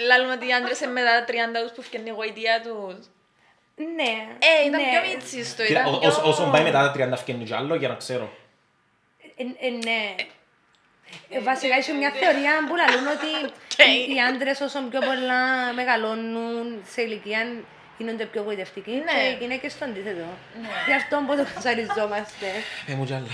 λάλλουμε 0.08 0.32
ότι 0.32 0.46
οι 0.48 0.52
άντρες 0.52 0.80
είναι 0.80 0.92
μετά 0.92 1.24
τα 1.24 1.24
30 1.32 1.62
τους 1.62 1.72
που 1.76 1.82
φτιάχνει 1.82 2.08
η 2.08 2.12
γοητεία 2.12 2.60
τους. 2.66 2.96
Ναι. 3.96 4.12
Ε, 4.48 4.66
ήταν 4.66 4.80
ναι. 4.80 4.88
πιο 4.90 5.00
μίτσις 5.08 5.56
το, 5.56 5.62
Κοίτα, 5.64 5.80
ήταν 5.80 5.94
ό- 5.94 5.98
πιο... 5.98 6.08
όσο- 6.08 6.22
Όσο 6.28 6.48
πάει 6.52 6.62
μετά 6.62 6.80
τα 6.92 6.92
30 7.14 7.16
φκένει 7.16 7.44
κι 7.44 7.54
άλλο 7.54 7.74
για 7.74 7.88
να 7.88 7.94
ξέρω. 7.94 8.32
Ε, 9.36 9.66
ε, 9.66 9.70
ναι. 9.70 10.14
Ε, 11.30 11.40
βασικά 11.40 11.74
έχει 11.76 11.92
μια 11.92 12.10
θεωρία 12.10 12.52
που 12.68 12.74
λαλούν 12.76 13.06
ότι 13.16 13.30
οι- 13.82 14.14
οι 14.14 14.20
άντρες 14.20 14.60
όσο 14.60 14.80
πιο 14.90 15.00
πολλά 15.00 15.72
μεγαλώνουν 15.74 16.82
σε 16.92 17.02
ηλικία 17.02 17.46
γίνονται 17.98 18.24
πιο 18.24 18.42
γοητευτικοί 18.42 18.90
Ναι. 18.90 19.12
και 19.12 19.28
οι 19.28 19.36
γυναίκες 19.40 19.78
το 19.78 19.84
αντίθετο. 19.84 20.24
Ναι. 20.60 20.68
Γι' 20.86 20.94
αυτό 20.94 21.22
που 21.26 21.36
το 21.36 21.44
καθαριζόμαστε. 21.54 22.46
Ε, 22.86 22.92
μου 22.94 23.04
κι 23.04 23.12
άλλα. 23.14 23.26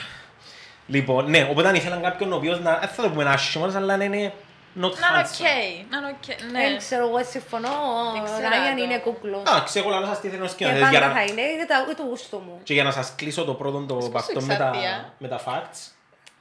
Λοιπόν, 0.87 1.31
ναι, 1.31 1.47
οπότε 1.51 1.69
αν 1.69 1.75
ήθελαν 1.75 2.03
κάποιον 2.03 2.33
ο 2.33 2.37
οποίος 2.37 2.61
να, 2.61 2.79
δεν 2.79 2.89
θα 2.89 3.03
το 3.03 3.09
πούμε 3.11 3.25
άσχημος, 3.31 3.75
αλλά 3.75 3.97
να 3.97 4.05
είναι 4.05 4.33
not 4.81 4.81
Να 4.81 5.09
είναι 5.09 5.23
handsome. 5.23 5.31
OK, 5.33 5.91
να 5.91 5.97
είναι 5.99 6.07
οκ, 6.17 6.53
ναι. 6.53 6.61
Δεν 6.61 6.79
ξέρω, 6.79 7.07
εγώ 7.09 7.25
συμφωνώ, 7.25 7.69
Δεν 8.13 8.21
ο 8.23 8.25
ξέρω 8.25 8.49
Ράιαν 8.49 8.77
το. 8.77 8.83
είναι 8.83 8.99
κούκλος. 8.99 9.41
Εντάξει, 9.41 9.79
εγώ 9.79 9.89
λαλώ 9.91 10.07
σας 10.07 10.21
τι 10.21 10.29
θέλω 10.29 10.41
να 10.41 10.47
Και 10.47 10.53
σκηνοθέτης 10.53 10.89
για 10.89 11.01
πάντα 11.01 11.13
να... 11.13 11.19
θα 11.21 11.25
είναι, 11.25 11.41
είναι 11.43 11.67
το- 11.67 11.95
το 11.97 12.03
γούστο 12.09 12.39
μου. 12.39 12.61
Και 12.63 12.73
για 12.75 12.85
να 12.85 12.91
σας 12.91 13.13
κλείσω 13.17 13.45
το 13.45 13.55
πρώτο 13.55 13.79
το 13.81 13.95
Σκούσου 14.01 14.19
αυτό 14.19 14.41
με 14.41 14.47
τα, 14.47 14.53
εξαρτία. 14.67 15.13
με 15.19 15.29
τα 15.29 15.41
facts. 15.47 15.81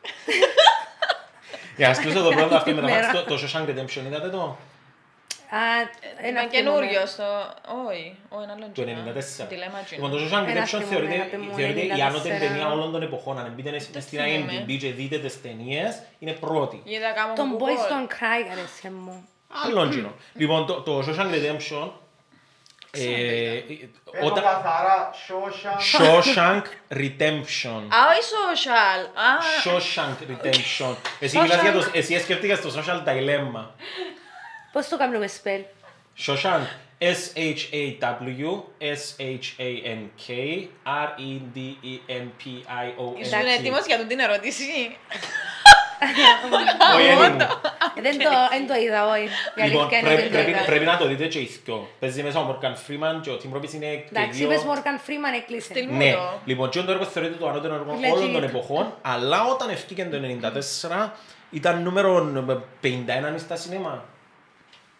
για 1.77 1.87
να 1.87 1.93
σας 1.93 2.03
κλείσω 2.03 2.21
το 2.23 2.29
πρώτο 2.29 2.55
αυτό 2.59 2.71
με 2.71 2.81
τα 2.81 2.87
Μέρα. 2.87 3.11
facts, 3.11 3.13
το, 3.13 3.23
το 3.23 3.35
Shawshank 3.43 3.65
Redemption 3.69 4.03
είδατε 4.07 4.29
το, 4.29 4.57
Α, 5.49 5.59
ένα 6.21 6.39
Ήταν 6.39 6.49
καινούριο 6.49 7.05
στο... 7.05 7.23
Όχι, 7.87 8.15
όχι, 8.29 8.43
ένα 8.43 8.53
άλλο 8.53 8.65
το 8.65 8.71
τζινά. 8.71 9.13
94. 9.45 9.47
Τηλέμα 9.49 9.79
Λοιπόν, 9.91 10.11
το 10.11 10.17
τζινά. 10.17 10.43
Shawshank 10.43 10.47
Ένα 10.47 10.61
Redemption 10.61 10.67
θυμούμαι, 10.67 10.85
θεωρείται, 10.85 11.13
αγάπη 11.13 11.37
μου, 11.37 11.53
θεωρείται 11.53 11.79
η 11.81 11.91
94. 11.95 11.99
ανώτερη 11.99 12.37
ταινία 12.37 12.71
όλων 12.71 12.91
των 12.91 13.01
εποχών. 13.01 13.39
Αν 13.39 13.53
μπείτε 13.55 13.71
μες 13.71 13.83
στην 13.83 14.19
θυμούμαι. 14.19 14.63
IMDb 14.67 14.77
και 14.79 14.91
δείτε 14.91 15.17
τις 15.17 15.41
ταινίες, 15.41 16.01
είναι 16.19 16.31
πρώτη. 16.31 16.81
Είδα 16.83 17.11
κάμω 17.11 17.33
Τον 17.33 17.57
Google. 17.57 17.61
Boys 17.61 17.91
Don't 17.91 18.09
Cry 18.15 18.39
αρέσει 18.51 18.89
μου. 18.89 19.27
Άλλον 19.65 19.89
κοινό. 19.89 20.13
Λοιπόν, 20.33 20.65
το, 20.65 20.81
το 20.81 20.99
Shawshank 21.07 21.31
Redemption, 21.33 21.89
ε, 22.91 23.57
Έχω 24.11 24.25
όταν... 24.25 24.43
καθαρά 24.43 25.11
Shawshank. 25.27 26.01
Shawshank 26.01 26.61
Redemption. 26.89 27.81
Α, 27.95 27.99
όχι 28.11 28.23
social. 28.37 29.01
Α, 29.13 29.29
Shawshank 29.63 30.17
Redemption. 30.31 30.95
Εσύ 31.19 31.39
μιλάς 31.39 31.61
για 31.61 31.71
το... 31.71 31.89
Εσύ 31.93 32.19
σκέφτηκες 32.19 32.61
το 32.61 32.73
social 32.77 33.07
dilemma. 33.07 33.65
Πώς 34.77 34.87
το 34.87 34.97
κάνουμε 34.97 35.29
spell; 35.37 35.61
Shawshank. 36.25 36.65
S-H-A-W 36.99 38.43
S-H-A-N-K 38.97 40.27
E 40.27 40.29
R-E-D-E-M-P-I-O-N-K 41.07 43.19
ήσουν 43.19 43.47
έτοιμος 43.59 43.85
για 43.85 43.95
αυτή 43.95 44.07
την 44.07 44.19
ερώτηση; 44.19 44.63
Όχι, 46.95 47.07
Έλληνο. 47.07 47.43
Ε, 47.97 48.01
Δεν 48.01 48.17
το, 48.17 48.29
δεν 48.51 48.67
το 48.67 48.75
είδα, 48.75 49.07
όχι. 49.07 49.23
Η 49.23 49.29
Λοιπόν, 49.63 49.81
αλήθεια 49.81 49.97
είναι 49.99 50.07
πρέπει- 50.07 50.21
ότι 50.21 50.21
δεν 50.21 50.31
το 50.31 50.37
πρέπει- 50.37 50.49
είδα. 50.55 50.65
πρέπει 50.65 50.85
να 50.85 50.97
το 50.97 51.07
δείτε 51.07 51.27
και 51.27 51.39
οι 51.39 51.59
δυο. 51.65 51.87
Παίζει 51.99 52.23
μέσα 52.23 52.39
ο 52.39 52.57
Morgan 52.59 52.73
Freeman 52.87 53.21
και 53.21 53.29
ο 53.29 53.39
Tim 53.41 53.55
Robbins 53.57 53.73
είναι 53.73 53.85
και 53.95 54.03
Εντάξει, 54.09 54.37
δύο- 54.37 54.51
είπες 54.51 54.61
Morgan 54.65 54.97
Freeman 55.09 55.33
έκλεισε. 55.41 55.67
Στείλ 55.69 55.87
μου 55.89 55.97
Ναι, 55.97 56.11
το. 56.11 56.39
λοιπόν, 56.45 56.69
και 56.69 56.81
το 56.81 56.91
έργο 56.91 57.03
θεωρείται 57.05 57.35
το 57.35 57.47
ανώτερο 57.49 57.73
έργο 57.73 57.97
Legit. 58.01 58.11
όλων 58.13 58.33
των 58.33 58.43
εποχών, 58.43 58.93
αλλά 59.01 59.43
όταν 59.45 59.69
ευκήκε 59.69 60.05
το 60.05 60.19
1994 60.19 61.13
ήταν 61.51 61.81
νούμερο 61.83 62.23
51 62.81 63.29
μες 63.31 63.41
στα 63.41 63.55
σινέμα. 63.55 64.05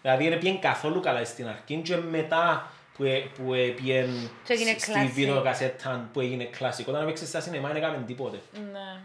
Δηλαδή 0.08 0.30
δεν 0.30 0.38
πήγαινε 0.40 0.60
καθόλου 0.60 1.00
καλά 1.00 1.26
στην 1.26 1.48
αρχή 1.48 1.82
και 1.84 1.96
μετά 1.98 2.72
που, 2.98 3.04
ε- 3.04 3.20
που 3.38 3.54
ε- 3.54 3.68
πήγαινε 3.68 4.30
Και 4.44 4.54
έγινε 4.54 4.76
στη 4.78 4.92
classic. 4.96 5.12
βιντεοκασέτα 5.14 6.10
που 6.14 6.20
έγινε 6.20 6.44
κλασικό. 6.44 6.92
Όταν 6.92 7.04
έπαιξε 7.04 7.26
στα 7.26 7.40
σινεμά 7.42 7.68
δεν 7.68 7.78
έκαμε 7.78 8.04
τίποτε. 8.08 8.42
Ναι. 8.72 9.00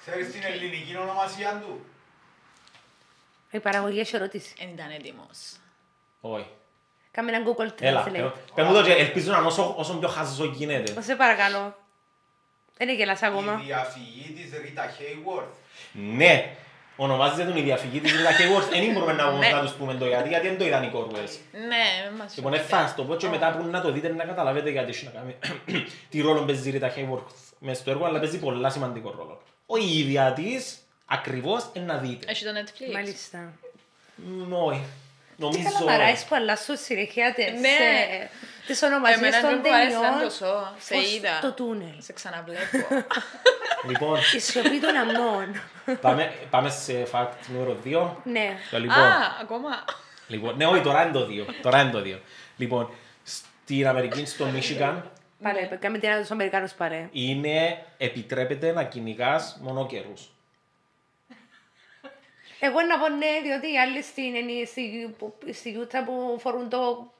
Ξέρεις 0.00 0.30
την 0.32 0.40
ελληνική 0.44 0.96
ονομασία 0.96 1.62
του; 1.66 1.84
Η 3.50 3.58
παραγωγή 3.60 4.00
έχει 4.00 4.16
ερώτηση. 4.16 4.54
Δεν 4.58 4.68
ήταν 4.68 4.90
έτοιμος. 4.90 5.38
Όχι. 6.20 6.46
Κάμε 7.10 7.30
έναν 7.32 7.44
Google 7.46 7.68
Έλα, 7.80 8.04
Translate. 8.04 8.12
πε- 8.12 8.54
πες 8.54 8.66
μου 8.66 8.72
το 8.72 8.82
και 8.82 8.92
ελπίζω 8.92 9.30
να 9.32 9.38
είναι 9.38 9.46
όσο, 9.46 9.74
όσο 9.78 9.94
πιο 9.98 10.08
χαζό 10.08 10.44
γίνεται. 10.44 11.02
Σε 11.02 11.14
παρακαλώ. 11.16 11.76
Δεν 12.76 12.88
είναι 12.88 12.96
γελάς 12.96 13.20
Η 13.20 13.26
ακόμα. 13.26 13.54
διαφυγή 13.56 14.32
της 14.32 14.58
Ρίτα 14.60 14.86
Χέιουορθ. 14.96 15.56
Ναι, 15.92 16.56
ονομάζεται 17.02 17.44
τον 17.44 17.56
η 17.56 17.62
διαφυγή 17.62 18.00
της 18.00 18.12
Rita 18.12 18.40
Hayworth. 18.40 18.68
Δεν 18.70 18.92
μπορούμε 18.92 19.12
να, 19.12 19.26
όμως 19.26 19.40
Ναι. 19.46 19.52
να 19.52 19.60
τους 19.60 19.72
πούμε 19.72 19.94
το 19.94 20.06
γιατί, 20.06 20.28
γιατί 20.28 20.46
είναι 20.46 20.56
το 20.56 20.64
ιδανικό 20.64 21.08
ρουές. 21.10 21.38
Ναι, 21.52 22.10
με 22.10 22.16
μας 22.18 22.36
Λοιπόν, 22.36 22.52
ε, 22.54 22.58
θα 22.58 22.80
σας 22.80 22.94
το 22.94 23.02
πω 23.04 23.14
και 23.14 23.28
μετά 23.28 23.50
που 23.56 23.64
να 23.70 23.80
το 23.80 23.92
δείτε 23.92 24.08
να 24.08 24.24
καταλάβετε 24.24 24.70
γιατί 24.70 24.90
έχει 24.90 25.04
να 25.04 25.10
κάνει 25.10 25.36
τι 26.10 26.20
ρόλο 26.20 26.40
παίζει 26.42 26.70
η 26.70 26.80
Rita 26.80 26.86
Hayworth 26.86 27.32
μες 27.58 27.78
στο 27.78 27.90
έργο, 27.90 28.04
αλλά 28.04 28.18
παίζει 28.18 28.38
πολλά 28.38 28.70
σημαντικό 28.70 29.14
ρόλο. 29.16 29.42
Ο 29.66 29.76
η 29.76 29.98
ίδια 29.98 30.32
της, 30.32 30.76
ακριβώς, 31.06 31.70
είναι 31.72 31.84
να 31.84 31.96
δείτε. 31.98 32.26
Έχει 32.30 32.44
το 32.44 32.50
Netflix. 32.50 32.92
Μάλιστα. 32.92 33.52
Μ, 34.16 34.52
Όχι. 34.52 34.80
Τι 35.36 35.42
Νομίζω... 35.42 35.62
καλαμαράεις 35.72 36.24
που 36.24 36.34
αλλάσουν 36.34 36.76
συνέχεια 36.76 37.32
τις, 37.34 37.44
Ναι. 37.60 38.28
Ε, 38.62 38.66
τις 38.66 38.82
ονομασίες 38.82 39.18
Εμένα 39.18 39.40
των 39.40 39.50
δεν 39.50 39.60
μου 39.64 39.74
αρέσει 39.74 39.90
ταινιών. 39.96 40.16
να 40.16 40.22
το 40.22 40.30
σώ. 40.30 40.74
Σε 40.78 40.94
Ως 40.94 41.14
είδα. 41.14 41.38
Το 41.40 41.52
τούνελ. 41.52 41.94
Σε 42.02 42.12
ξαναβλέπω. 42.12 42.78
Λοιπόν, 43.88 44.18
Η 44.34 44.38
σιωπή 44.38 44.80
των 44.80 44.96
αμνών. 44.96 45.60
πάμε, 46.00 46.32
πάμε 46.50 46.70
σε 46.70 47.06
fact 47.12 47.28
νούμερο 47.46 47.76
2. 47.84 48.10
Ναι. 48.24 48.56
Το 48.70 48.78
λοιπόν, 48.78 48.98
Α, 48.98 49.36
ακόμα. 49.40 49.84
λοιπόν, 50.26 50.56
ναι, 50.56 50.66
όχι, 50.66 50.80
τώρα 50.80 51.02
είναι 51.02 51.12
το 51.12 51.26
2. 51.30 51.46
Τώρα 51.62 51.80
είναι 51.80 51.90
το 51.90 51.98
2. 51.98 52.18
Λοιπόν, 52.56 52.90
στην 53.22 53.86
Αμερική, 53.88 54.24
στο 54.26 54.46
Michigan, 54.54 54.94
Παρέ, 55.42 55.68
κάμε 55.80 55.98
την 55.98 56.10
τους 56.20 56.30
Αμερικάνους 56.30 56.72
παρέ. 56.72 57.08
είναι 57.12 57.84
επιτρέπεται 57.98 58.72
να 58.72 58.84
κυνηγάς 58.84 59.58
μονόκερους. 59.62 60.30
Εγώ 62.60 62.80
να 62.82 62.98
πω 62.98 63.08
ναι, 63.08 63.40
διότι 63.42 63.72
οι 63.72 63.78
άλλοι 63.78 64.02
στην, 64.02 64.34
εν- 64.36 64.66
στη, 64.66 65.14
που- 65.18 65.34
στη 65.52 65.70
Γιούτσα 65.70 66.04
που 66.04 66.38
φορούν 66.40 66.68
το... 66.68 67.12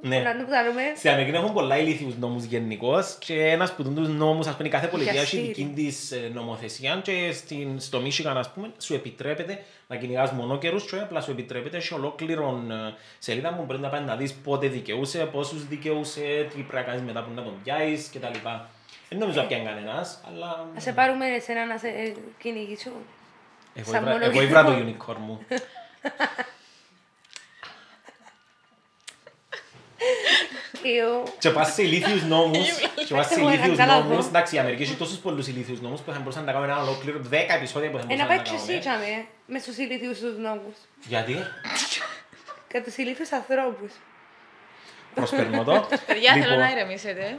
Ναι. 0.00 0.18
Να 0.18 0.36
το 0.36 0.50
κάνουμε. 0.50 0.82
Στην 0.96 1.10
Αμερική 1.10 1.36
έχουν 1.36 1.52
πολλά 1.52 1.78
ηλίθιους 1.78 2.16
νόμους 2.16 2.44
γενικώς 2.44 3.16
και 3.18 3.46
ένας 3.46 3.72
που 3.74 3.82
τους 3.82 4.08
νόμους, 4.08 4.46
ας 4.46 4.56
πούμε, 4.56 4.68
κάθε 4.68 4.86
πολιτεία 4.86 5.12
Για 5.12 5.20
έχει 5.22 5.36
Siri. 5.42 5.46
δική 5.46 5.72
της 5.74 6.10
ε, 6.12 6.30
νομοθεσία 6.34 7.00
και 7.04 7.32
στην, 7.32 7.80
στο 7.80 8.02
Michigan, 8.04 8.34
ας 8.36 8.50
πούμε, 8.52 8.70
σου 8.78 8.94
επιτρέπεται 8.94 9.62
να 9.86 9.96
κυνηγάς 9.96 10.30
μονόκερους 10.30 10.84
και 10.90 10.96
απλά 11.00 11.20
σου 11.20 11.30
επιτρέπεται 11.30 11.80
σε 11.80 11.94
ολόκληρον 11.94 12.70
ε, 12.70 12.94
σελίδα 13.18 13.54
που 13.54 13.62
μπορεί 13.64 13.78
να 13.78 13.88
πάει 13.88 14.00
να 14.00 14.16
δεις 14.16 14.34
πότε 14.34 14.66
δικαιούσε, 14.68 15.18
πόσους 15.24 15.66
δικαιούσε, 15.66 16.20
τι 16.54 16.60
πρέπει 16.62 16.74
να 16.74 16.82
κάνεις 16.82 17.02
μετά 17.02 17.22
που 17.22 17.30
να 17.34 17.42
τον 17.42 17.52
πιάσεις 17.64 18.10
κτλ. 18.14 18.38
Δεν 19.08 19.18
νομίζω 19.18 19.40
να 19.40 19.46
πιάνει 19.46 19.64
κανένας, 19.64 20.20
αλλά... 20.32 20.66
Να 20.74 20.80
σε 20.80 20.92
πάρουμε 20.92 21.26
εσένα 21.26 21.66
να 21.66 21.78
σε 21.78 21.86
ε, 21.88 22.12
κυνηγήσω. 22.38 22.90
Εγώ 23.74 23.90
σαν 23.90 24.00
ήβρα- 24.02 24.12
μονόκερο. 24.12 24.30
Εγώ 24.32 24.42
ήβρα 24.42 24.64
το 24.64 24.72
unicorn 24.72 25.16
μου. 25.26 25.38
Ιω. 30.94 31.22
Και 31.38 31.50
πας 31.50 31.72
σε 31.72 31.82
ηλίθιους 31.82 32.22
νόμους, 32.22 32.68
και 33.06 33.14
πας 33.14 33.26
σε 33.26 33.34
Εγώ 33.34 33.42
ένα 33.48 33.52
ηλίθιους 33.54 33.76
καλά 33.78 33.98
νόμους, 33.98 34.22
δω. 34.22 34.28
εντάξει 34.28 34.56
η 34.56 34.58
Αμερική 34.58 34.82
έχει 34.82 34.94
τόσους 34.94 35.18
πολλούς 35.18 35.46
ηλίθιους 35.48 35.80
νόμους 35.80 36.00
που 36.00 36.12
θα 36.12 36.18
μπορούσαν 36.18 36.44
να 36.44 36.52
κάνουν 36.52 36.68
ένα 36.68 36.80
ολόκληρο, 36.82 37.18
δέκα 37.20 37.54
επεισόδια 37.54 37.90
που 37.90 37.98
θα 37.98 38.02
Ε, 38.02 38.06
να 38.06 38.24
μπορούσαν 38.24 38.28
πάει 38.28 38.36
να 38.36 38.42
και 38.42 38.50
κάνουν. 38.50 38.68
εσύ 38.68 38.78
τσάμε, 38.78 39.26
με 39.46 39.58
στους 39.58 39.76
ηλίθιους 39.76 40.18
τους 40.18 40.36
νόμους. 40.38 40.74
Γιατί, 41.06 41.36
Και 42.68 42.80
τους 42.80 42.96
ηλίθιους 42.96 43.32
ανθρώπους. 43.32 43.92
προσπερνώ 45.14 45.64
το. 45.64 45.86
Παιδιά, 46.06 46.32
θέλω 46.32 46.44
Λοιπόν, 46.44 46.58
να 46.58 46.70
ηρεμήσετε. 46.70 47.38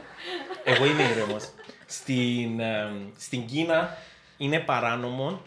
Εγώ 0.64 0.84
είμαι 0.84 1.02
ήρεμος. 1.02 1.48
Στην, 1.86 2.60
ε, 2.60 2.90
στην 3.18 3.46
Κίνα 3.46 3.96
είναι 4.36 4.58
παράνομο 4.58 5.42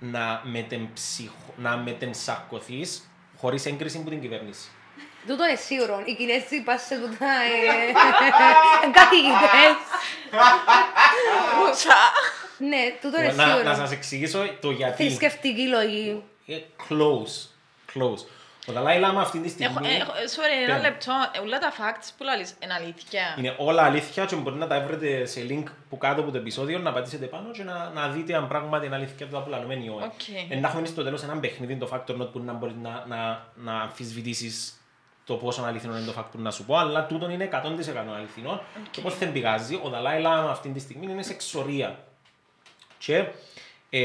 να, 0.00 0.40
μετεμψυχ- 0.44 1.56
να 1.56 1.76
μετενσαρκωθείς 1.76 3.10
χωρίς 3.38 3.66
έγκριση 3.66 3.98
από 3.98 4.10
την 4.10 4.20
κυβέρνηση. 4.20 4.68
Τούτο 5.26 5.44
είναι 5.46 5.56
σίγουρο. 5.56 6.02
Οι 6.04 6.14
Κινέζοι 6.14 6.60
πας 6.64 6.82
σε 6.82 6.94
τούτα 6.96 7.26
ε, 7.50 8.90
καθηγητές. 8.98 9.76
Ρούσα. 11.58 11.96
Ναι, 12.58 12.82
τούτο 13.00 13.18
είναι 13.22 13.32
να, 13.32 13.46
να 13.46 13.52
σίγουρο. 13.52 13.74
σας 13.74 13.90
εξηγήσω 13.92 14.38
το 14.60 14.70
γιατί. 14.70 15.02
Θρησκευτική 15.04 15.66
λογή. 15.68 16.22
Ε, 16.46 16.56
Close. 16.88 17.34
Close. 17.94 18.24
Ο 18.68 18.72
Δαλάη 18.72 18.98
Λάμα 18.98 19.20
αυτή 19.20 19.38
τη 19.38 19.64
Έχω, 19.64 19.72
στιγμή 19.78 19.96
έχω, 19.96 20.10
sorry, 20.12 20.56
ένα 20.64 20.66
Πέρα. 20.76 20.78
λεπτό. 20.88 21.12
Ε, 21.32 21.38
Όλα 21.38 21.58
τα 21.58 21.72
facts 21.72 22.08
που 22.18 22.24
λαλείς 22.24 22.54
είναι 22.62 22.72
αλήθεια. 22.74 23.34
είναι 23.38 23.54
όλα 23.58 23.82
αλήθεια 23.82 24.24
και 24.24 24.36
μπορεί 24.36 24.56
να 24.56 24.66
τα 24.66 24.80
βρείτε 24.80 25.24
σε 25.26 25.46
link 25.50 25.62
που 25.88 25.98
κάτω 25.98 26.20
από 26.20 26.30
το 26.30 26.38
επεισόδιο, 26.38 26.78
να 26.78 26.92
πατήσετε 26.92 27.26
πάνω 27.26 27.50
και 27.50 27.62
να, 27.62 27.90
να 27.94 28.08
δείτε 28.08 28.34
αν 28.34 28.48
πράγματι 28.48 28.86
είναι 28.86 28.94
αλήθεια 28.94 29.26
το 29.26 29.38
που 29.40 29.50
λέμε 29.50 29.74
ή 29.74 29.88
όχι. 29.88 30.04
Οκ. 30.04 30.50
Ε, 30.52 30.56
να 30.58 30.68
έχουμε 30.68 30.86
στο 30.86 31.02
τέλος 31.02 31.22
ένα 31.22 31.36
παιχνίδι, 31.40 31.76
το 31.76 31.88
fact 31.92 32.12
or 32.12 32.22
not 32.22 32.32
που 32.32 32.38
να 32.44 32.52
μπορείς 32.52 32.74
να, 32.82 33.04
να, 33.08 33.46
να 33.54 33.80
αμφισβητήσεις 33.80 34.80
το 35.26 35.34
πόσο 35.34 35.62
αληθινό 35.62 35.96
είναι 35.96 36.06
το 36.06 36.14
factor 36.18 36.38
να 36.38 36.50
σου 36.50 36.64
πω, 36.64 36.76
αλλά 36.76 37.06
τούτον 37.06 37.30
είναι 37.30 37.48
100% 37.52 37.56
αληθινό. 38.16 38.62
Και 38.90 39.00
πώς 39.00 39.18
δεν 39.18 39.32
πηγάζει, 39.32 39.80
ο 39.82 39.88
Δαλάη 39.88 40.20
Λάμα 40.20 40.50
αυτή 40.50 40.68
τη 40.68 40.78
στιγμή 40.80 41.12
είναι 41.12 41.22
σε 41.22 41.32
εξορία. 41.32 42.04
Και 42.98 43.16
ε, 43.90 44.00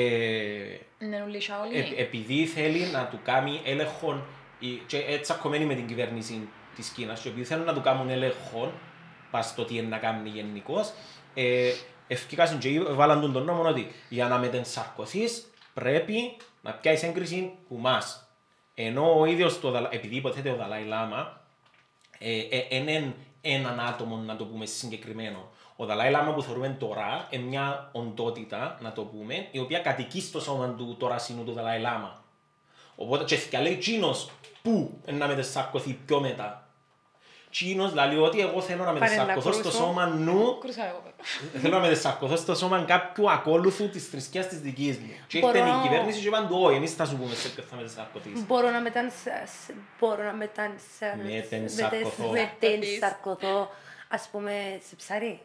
Είναι 1.00 1.24
ουλή 1.28 1.38
Ε, 1.38 1.40
Shaolin. 1.40 1.94
επειδή 1.98 2.46
θέλει 2.46 2.80
να 2.86 3.06
του 3.08 3.20
κάνει 3.24 3.62
έλεγχο 3.66 4.26
η- 4.60 4.68
και 4.88 4.98
έτσι 4.98 5.22
τσακωμένη 5.22 5.66
με 5.66 5.76
την 5.76 5.88
κυβέρνηση 5.88 6.50
της 6.76 6.90
Κίνας 6.90 7.22
και 7.22 7.30
επειδή 7.30 7.46
θέλουν 7.46 7.66
να 7.66 7.74
του 7.74 7.82
κάνουν 7.82 8.10
έλεγχο 8.10 8.72
πας 9.32 9.48
στο 9.48 9.66
τι 9.66 9.76
είναι 9.78 9.88
να 9.88 9.98
κάνει 9.98 10.30
γενικώς 10.30 10.92
ε, 11.34 11.72
ευκήκασαν 12.08 12.60
και 12.60 12.80
βάλαν 12.82 13.22
τον 13.22 13.34
τον 13.34 13.44
νόμο 13.44 13.62
ότι 13.70 13.92
για 14.10 14.28
να 14.28 14.38
μετενσαρκωθείς 14.38 15.52
πρέπει 15.74 16.38
να 16.62 16.72
πιάσεις 16.72 17.04
έγκριση 17.10 17.52
που 17.68 17.76
μας. 17.76 18.26
Ενώ 18.86 19.20
ο 19.20 19.26
ίδιος, 19.26 19.60
το, 19.60 19.72
Δαλα- 19.72 19.94
επειδή 19.94 20.16
υποθέτει 20.16 20.50
ο 20.50 20.56
Δαλάη 20.56 20.84
Λάμα, 20.84 21.42
ε, 22.20 22.40
ε, 22.40 22.76
είναι 22.76 23.16
έναν 23.42 23.80
άτομο, 23.80 24.16
να 24.18 24.36
το 24.36 24.46
πούμε 24.46 24.66
συγκεκριμένο. 24.66 25.50
Ο 25.76 25.86
Δαλάη 25.86 26.10
Λάμα 26.12 26.34
που 26.34 26.42
θεωρούμε 26.42 26.76
τώρα 26.80 27.28
είναι 27.30 27.44
μια 27.44 27.90
οντότητα, 27.92 28.78
να 28.82 28.92
το 28.92 29.02
πούμε, 29.02 29.48
η 29.52 29.60
οποία 29.60 29.80
κατοικεί 29.80 30.22
στο 30.22 30.40
σώμα 30.42 30.68
του 30.70 30.96
τώρα 31.00 31.18
σύνου 31.18 31.44
του 31.44 31.52
Δαλάη 31.54 31.80
Λάμα. 31.80 32.24
Οπότε 32.96 33.24
και 33.24 33.36
θα 33.36 33.62
λέει 33.62 33.76
Τσίνος 33.78 34.30
που 34.62 35.00
είναι 35.08 35.18
να 35.18 35.28
μετεσαρκωθεί 35.28 35.94
πιο 36.06 36.20
μετά. 36.20 36.61
Τσίνος 37.52 37.94
λέει 37.94 38.16
ότι 38.18 38.40
εγώ 38.40 38.62
θέλω 38.62 38.84
να 38.84 38.92
μετεσαρκωθώ 38.92 39.52
στο 39.52 39.62
κρούσω. 39.62 39.78
σώμα 39.78 40.06
νου, 40.06 40.58
Κρούσα 40.60 40.86
εγώ. 40.88 41.02
θέλω 41.62 41.76
να 41.76 41.82
μετεσαρκωθώ 41.82 42.36
στο 42.36 42.56
σώμα 42.56 42.84
κάποιου 42.88 43.32
ακόλουθου 43.32 43.90
της 43.90 44.08
θρησκείας 44.10 44.48
της 44.48 44.60
δικής 44.60 44.98
μου. 44.98 45.10
Και 45.28 45.40
Μπορώ- 45.40 45.56
ήρθε 45.56 45.70
η 45.70 45.82
κυβέρνηση 45.88 46.20
και 46.22 46.28
είπαν 46.28 46.48
του 46.48 46.58
όχι, 46.62 46.76
εμείς 46.76 46.94
θα 46.96 47.06
σου 47.06 47.16
πούμε 47.18 47.36
σε 47.36 47.48
ποιο 47.50 47.64
θα 47.70 47.76
μετεσαρκωθείς. 47.76 48.46
Μπορώ 48.48 48.70
να 48.70 48.80
μετανσ- 48.80 49.28
μπορώ 50.00 50.24
να 50.24 50.34
μετανσ- 50.34 51.02
Μετενσαρκωθώ. 51.26 52.30
μετενσαρκωθώ, 52.32 53.70
ας 54.08 54.28
πούμε, 54.32 54.52
σε 54.90 54.96
ψάρι. 54.96 55.40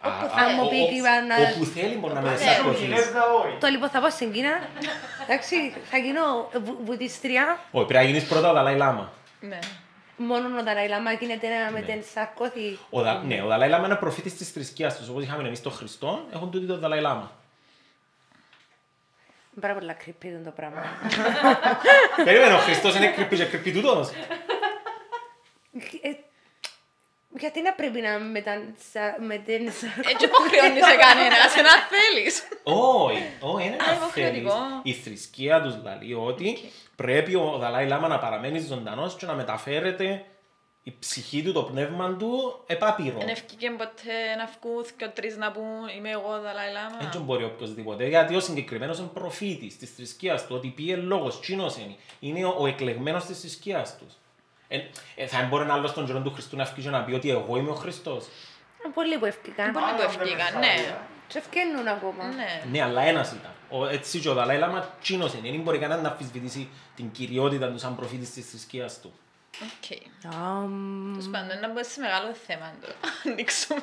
Α, 0.00 0.08
Αν 0.10 0.46
α, 0.50 0.54
μου 0.54 0.62
ο- 0.64 0.68
πει 0.68 0.74
ο- 0.76 0.88
η 0.92 0.96
Ιβάννα- 0.96 1.36
Όπου 1.54 1.64
θέλει 1.64 1.94
μπορεί 1.96 2.12
να 2.14 2.20
Όπου 2.20 2.28
μετεσαρκωθείς. 2.28 2.80
Κινέζα 2.80 3.22
όχι. 3.44 3.56
Το 3.60 3.66
λοιπόν 3.66 3.88
θα 3.88 4.00
πάω 4.00 4.10
στην 4.10 4.32
Κίνα. 4.32 4.52
Εντάξει, 5.24 5.54
θα 5.90 5.96
γίνω 5.98 6.48
βου- 6.64 6.78
βουδιστρία. 6.84 7.58
Όχι, 7.72 7.86
πρέπει 7.86 8.04
να 8.04 8.10
γίνεις 8.10 8.24
πρώτα 8.28 8.50
ο 8.50 8.52
Δαλάη 8.52 8.76
Λάμα. 8.76 9.12
Ναι. 9.40 9.58
Μόνο 10.22 10.58
ο 10.58 10.62
Δαλάη 10.62 10.88
Λάμα 10.88 11.12
γίνεται 11.12 11.48
να 11.48 11.70
μετενσαρκωθεί. 11.70 12.78
Ο 12.90 13.02
Δα... 13.02 13.22
Ναι, 13.22 13.42
ο 13.42 13.46
Δαλάη 13.46 13.68
Λάμα 13.68 13.86
είναι 13.86 13.96
προφήτης 13.96 14.36
της 14.36 14.50
θρησκείας 14.50 14.98
τους, 14.98 15.08
όπως 15.08 15.22
είχαμε 15.22 15.46
εμείς 15.46 15.62
τον 15.62 15.72
Χριστό, 15.72 16.26
έχουν 16.32 16.50
τούτοι 16.50 16.66
τον 16.66 16.78
Δαλάη 16.78 17.00
Λάμα. 17.00 17.32
Είναι 19.52 19.60
πάρα 19.60 19.74
πολλά 19.74 19.96
creepy 20.04 20.40
το 20.44 20.50
πράγμα. 20.50 20.82
Περίμενε, 22.24 22.54
ο 22.54 22.58
Χριστός 22.58 22.96
είναι 22.96 23.06
κρυπή 23.10 23.36
και 23.36 23.44
κρυπή 23.44 23.72
τούτος. 23.72 24.10
Ε, 27.34 27.38
Γιατί 27.38 27.62
να 27.62 27.72
πρέπει 27.72 28.00
να 28.00 28.18
μετανσα- 28.18 29.16
μετενσαρκωθεί. 29.20 30.10
Έτσι 30.12 30.24
υποχρεώνει 30.24 30.80
σε 30.80 30.96
κανένας, 30.96 31.56
ένα 31.56 31.70
θέλεις. 31.92 32.48
Όχι, 32.62 33.22
όχι, 33.40 33.66
είναι 33.66 33.76
Α, 33.76 33.84
ένα 33.84 33.94
υποχρεωτικό. 33.94 34.50
θέλεις. 34.50 34.80
Η 34.82 34.92
θρησκεία 35.02 35.62
τους 35.62 35.74
λέει 35.84 36.12
ότι 36.12 36.58
πρέπει 36.96 37.34
ο 37.34 37.56
Δαλάη 37.60 37.86
Λάμα 37.86 38.08
να 38.08 38.18
παραμένει 38.18 38.58
ζωντανός 38.58 39.16
και 39.16 39.26
να 39.26 39.34
μεταφέρεται 39.34 40.24
η 40.82 40.96
ψυχή 40.98 41.42
του, 41.42 41.52
το 41.52 41.62
πνεύμα 41.62 42.16
του, 42.16 42.62
επάπειρο. 42.66 43.18
Δεν 43.18 43.28
ευκήκε 43.28 43.70
ποτέ 43.70 44.34
να 44.38 44.50
βγουν 44.60 44.84
και 44.96 45.06
τρεις 45.08 45.36
να 45.36 45.50
πούν 45.52 45.88
είμαι 45.96 46.10
εγώ 46.10 46.40
Δαλάη 46.42 46.72
Λάμα. 46.72 47.10
Δεν 47.12 47.22
μπορεί 47.22 47.44
οποιοδήποτε, 47.44 48.06
γιατί 48.08 48.34
ο 48.36 48.40
συγκεκριμένος 48.40 48.98
είναι 48.98 49.06
προφήτης 49.14 49.78
της 49.78 49.90
θρησκείας 49.94 50.46
του, 50.46 50.54
ότι 50.56 50.68
πήγε 50.68 50.96
λόγος, 50.96 51.40
τσίνος 51.40 51.76
είναι. 51.76 51.94
Είναι 52.20 52.44
ο, 52.44 52.54
ο 52.58 52.66
εκλεγμένος 52.66 53.24
της 53.24 53.40
θρησκείας 53.40 53.96
τους. 53.98 54.14
Ε, 54.72 54.80
ε, 55.14 55.26
θα 55.26 55.42
μπορεί 55.42 55.62
ένα 55.64 55.74
άλλος 55.74 55.90
στον 55.90 56.06
καιρό 56.06 56.20
του 56.20 56.32
Χριστού 56.32 56.56
να 56.56 56.64
βγει 56.64 56.82
και 56.82 56.90
να 56.90 57.04
πει 57.04 57.12
ότι 57.12 57.30
εγώ 57.30 57.56
είμαι 57.56 57.70
ο 57.70 57.74
Χριστός. 57.74 58.26
Πολλοί 58.94 59.18
που 59.18 59.24
ευκήκαν. 59.24 59.72
Πολλοί 59.72 59.86
που 59.96 60.02
ευκήκαν, 60.02 60.58
ναι. 60.58 60.96
Και 61.26 61.38
ευκαινούν 61.38 61.88
ακόμα. 61.88 62.24
Ναι. 62.24 62.62
Ναι, 62.70 62.82
αλλά 62.82 63.02
ένας 63.02 63.32
ήταν. 63.32 63.50
Ο, 63.70 63.86
έτσι 63.86 64.18
και 64.18 64.28
ο 64.28 64.34
Δαλάη 64.34 64.58
Λάμα 64.58 64.94
τζείνος 65.02 65.34
είναι. 65.34 65.50
Δεν 65.50 65.60
μπορεί 65.60 65.78
κανένας 65.78 66.02
να 66.02 66.08
αμφισβητήσει 66.08 66.68
την 66.96 67.10
κυριότητα 67.10 67.70
του 67.70 67.78
σαν 67.78 67.96
προφήτης 67.96 68.32
της 68.32 68.50
θρησκείας 68.50 69.00
του. 69.00 69.12
Οκ. 69.62 69.98
Αμ, 70.34 71.10
Τέλος 71.12 71.28
πάντων, 71.28 71.60
να 71.60 71.72
μπω 71.72 71.84
σε 71.84 72.00
μεγάλο 72.00 72.34
θέμα 72.46 72.72
τώρα. 72.80 72.94
Ανοίξουμε. 73.26 73.82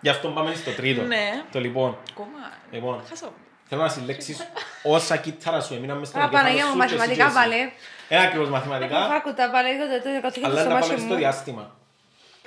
Γι' 0.00 0.08
αυτό 0.08 0.28
πάμε 0.28 0.54
στο 0.54 0.70
τρίτο. 0.70 1.02
Ναι. 1.02 1.44
Το 1.52 1.60
λοιπόν. 1.60 1.98
Ακόμα. 2.10 2.52
Λοιπόν. 2.70 3.02
Χάσω. 3.08 3.32
Θέλω 3.68 3.82
να 3.82 3.88
συλλέξεις 3.88 4.48
όσα 4.82 5.16
κύτταρα 5.16 5.60
σου 5.60 5.74
έμειναν 5.74 5.98
μες 5.98 6.08
στον 6.08 6.20
Α, 6.20 6.24
εγκέφαλο 6.24 6.44
Παναγία 6.44 6.66
μου, 6.66 6.72
σου 6.72 6.78
και 6.78 6.84
εσύ 6.84 6.94
μαθηματικά 6.96 7.24
και 7.24 7.30
εσύ. 7.30 7.38
πάλι. 7.38 7.72
Ένα 8.08 8.22
ακριβώς 8.22 8.48
μαθηματικά, 8.48 9.06
Φάκουτα 9.08 9.50
πάλι, 9.50 9.68
εγώ 9.70 9.84
το 9.86 10.02
το 10.14 10.20
καθήκον 10.22 10.50
αλλά 10.50 10.60
στο 10.60 10.68
να 10.68 10.74
μάσι 10.74 10.88
πάμε 10.88 11.00
στο 11.00 11.08
μου. 11.12 11.14
διάστημα. 11.18 11.76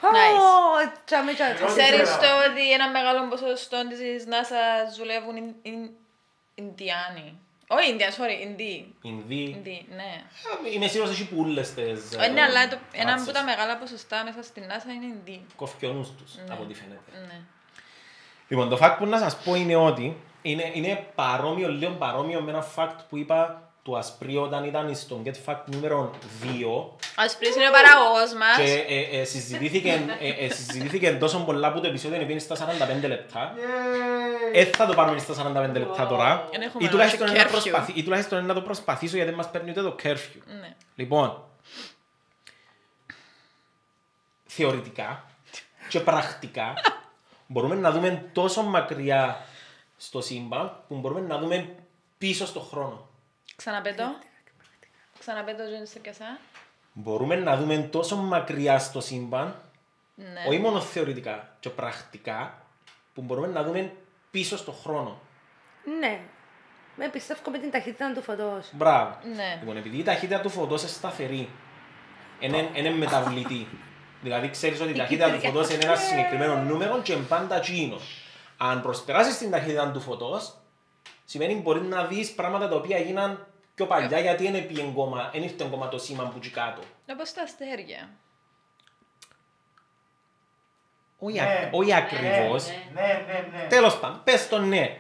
Πω, 0.02 0.08
Nice. 0.10 0.92
τσάμε, 1.06 1.34
τσάμε. 1.34 1.54
Ξέρεις 1.74 2.10
το 2.24 2.30
ότι 2.48 2.72
ένα 2.78 2.88
μεγάλο 2.90 3.28
ποσοστό 3.30 3.78
της 3.88 4.24
NASA 4.32 4.62
δουλεύουν 4.98 5.36
Ιν- 5.36 5.56
Ιν- 5.62 5.90
Ινδιάνοι. 6.56 7.28
Όχι 7.68 7.90
Ινδιάνοι, 7.92 8.14
sorry, 8.18 8.38
Ινδί. 8.48 8.94
Ινδί. 9.02 9.44
Ινδί, 9.58 9.86
ναι. 10.00 10.12
Ε, 10.68 10.74
Είμαι 10.74 10.88
σίγουρος 10.88 11.12
έχει 11.14 11.26
πουλές 11.28 11.74
τις 11.74 12.00
Ε, 12.20 12.28
Ναι, 12.28 12.42
αλλά 12.42 12.68
το- 12.68 12.78
ένα 12.92 13.10
ράτσες. 13.10 13.28
από 13.28 13.38
τα 13.38 13.44
μεγάλα 13.44 13.78
ποσοστά 13.78 14.24
μέσα 14.24 14.44
στην 14.44 14.64
NASA 14.70 14.90
είναι 14.96 15.06
Ινδί. 15.06 15.46
Κόφει 15.56 15.86
ο 15.86 15.92
νους 15.94 16.10
τους, 16.18 16.32
από 16.52 16.64
ό,τι 16.64 16.74
φαίνεται. 16.74 17.12
Ναι. 17.28 17.40
Λοιπόν, 18.48 18.70
το 18.70 18.78
fact 18.82 18.96
που 18.98 19.06
να 19.06 19.18
σας 19.18 19.38
πω 19.38 19.56
είναι 19.56 19.76
ότι 19.76 20.18
είναι, 20.52 20.72
είναι 20.74 21.08
παρόμοιο, 21.16 21.70
λίγο 21.70 21.92
παρόμοιο 21.92 22.42
με 22.42 22.52
ένα 22.52 22.66
fact 22.76 22.96
που 23.10 23.18
είπα 23.18 23.62
του 23.84 23.98
Ασπρίου 23.98 24.42
όταν 24.42 24.64
ήταν 24.64 24.96
στο 24.96 25.22
Get 25.26 25.34
Fact 25.46 25.62
νούμερο 25.66 26.12
2 26.44 26.46
Ασπρής 27.16 27.56
είναι 27.56 27.68
ο 27.68 27.72
παραγωγός 27.72 28.34
μας. 28.34 28.58
και 28.58 28.86
ε, 28.88 29.20
ε, 29.20 29.24
συζητήθηκε, 29.24 30.06
ε, 30.20 30.46
ε, 30.46 30.50
συζητήθηκε 30.50 31.12
τόσο 31.12 31.40
πολλά 31.40 31.72
που 31.72 31.80
το 31.80 31.88
επεισόδιο 31.88 32.22
είναι 32.22 32.40
στα 32.40 32.56
45 33.04 33.08
λεπτά. 33.08 33.54
Ε, 34.54 34.66
θα 34.66 34.86
το 34.86 34.94
πάρουμε 34.94 35.20
στα 35.20 35.54
45 35.70 35.74
λεπτά 35.74 36.08
τώρα. 36.08 36.48
Εν 36.52 36.62
έχουμε 36.62 36.84
Ή 36.84 36.88
τουλάχιστον, 36.88 37.28
ένα 37.28 37.38
να 37.38 37.44
curfew. 37.44 37.52
προσπαθη, 37.52 37.94
ή 37.96 38.04
τουλάχιστον 38.04 38.46
να 38.46 38.54
το 38.54 38.62
προσπαθήσω 38.62 39.16
γιατί 39.16 39.30
δεν 39.30 39.40
μας 39.40 39.52
παίρνει 39.52 39.70
ούτε 39.70 39.82
το 39.82 39.96
curfew. 40.04 40.42
Ναι. 40.46 40.76
Λοιπόν, 40.96 41.44
θεωρητικά 44.46 45.24
και 45.90 46.00
πρακτικά 46.00 46.74
μπορούμε 47.48 47.76
να 47.76 47.92
δούμε 47.92 48.30
τόσο 48.34 48.64
μακριά 48.64 49.46
στο 49.98 50.22
σύμπαν 50.22 50.84
που 50.88 50.96
μπορούμε 50.96 51.20
να 51.22 51.38
δούμε 51.40 51.76
πίσω 52.18 52.46
στο 52.46 52.60
χρόνο. 52.60 53.08
Ξαναπέτω. 53.56 54.16
Ξαναπέτω, 55.20 55.66
Τζένιστερ 55.66 56.02
και 56.02 56.10
εσά. 56.10 56.38
Μπορούμε 56.94 57.36
να 57.36 57.58
δούμε 57.58 57.78
τόσο 57.78 58.16
μακριά 58.16 58.80
στο 58.80 59.02
σύμπαν, 59.02 59.62
Ναι. 60.16 60.44
όχι 60.48 60.60
μόνο 60.60 60.82
θεωρητικά 60.82 61.56
και 61.60 61.70
πρακτικά, 61.70 62.62
που 63.14 63.22
μπορούμε 63.22 63.48
να 63.48 63.64
δούμε 63.64 63.94
πίσω 64.32 64.58
στο 64.58 64.72
χρόνο. 64.72 65.20
Ναι. 66.00 66.20
Με 66.96 67.10
πιστεύω 67.10 67.52
με 67.52 67.58
την 67.58 67.72
ταχύτητα 67.72 68.14
του 68.14 68.22
φωτός. 68.22 68.70
Μπράβο. 68.72 69.18
Ναι. 69.36 69.58
Λοιπόν, 69.60 69.78
επειδή 69.78 69.98
η 69.98 70.04
ταχύτητα 70.04 70.42
του 70.42 70.50
φωτός 70.50 70.82
είναι 70.82 70.90
σταθερή, 70.92 71.50
είναι, 72.40 72.70
είναι 72.74 72.90
μεταβλητή. 72.90 73.68
δηλαδή, 74.24 74.50
ξέρεις 74.50 74.82
ότι 74.82 74.90
η 74.92 74.96
ταχύτητα 74.96 75.32
του 75.32 75.40
φωτός 75.40 75.70
είναι 75.70 75.84
ένα 75.86 75.96
συγκεκριμένο 75.96 76.56
νούμερο 76.56 77.02
και 77.02 77.14
είναι 77.14 77.24
πάντα 77.26 77.56
εκείνο. 77.56 77.98
Αν 78.58 78.82
προσπεράσεις 78.82 79.38
την 79.38 79.52
ταχύτητα 79.52 79.92
του 79.92 80.00
φωτός, 80.02 80.58
σημαίνει 81.26 81.54
μπορείς 81.56 81.82
να 81.88 82.06
δεις 82.06 82.32
πράγματα 82.34 82.68
τα 82.70 82.76
οποία 82.76 82.98
έγιναν 82.98 83.48
πιο 83.76 83.86
παλιά 83.86 84.20
γιατί 84.20 84.46
είναι 84.46 84.60
πει 84.60 84.80
εγκόμα, 84.80 85.30
δεν 85.34 85.44
ήρθε 85.44 85.64
ακόμα 85.66 85.88
το 85.90 85.98
σήμα 85.98 86.24
που 86.24 86.38
εκεί 86.38 86.50
κάτω. 86.50 86.82
Όπως 87.12 87.34
τα 87.34 87.42
αστέρια. 87.42 88.10
Όχι, 91.20 91.40
Ναι. 91.40 91.60
ακ- 91.64 91.74
όχι 91.76 91.94
ακριβώς. 91.94 92.68
Ναι, 92.94 93.24
ναι, 93.28 93.48
ναι. 93.58 93.68
Τέλος 93.70 94.00
πάντων, 94.00 94.22
πες 94.24 94.48
το 94.50 94.60
ναι. 94.60 94.98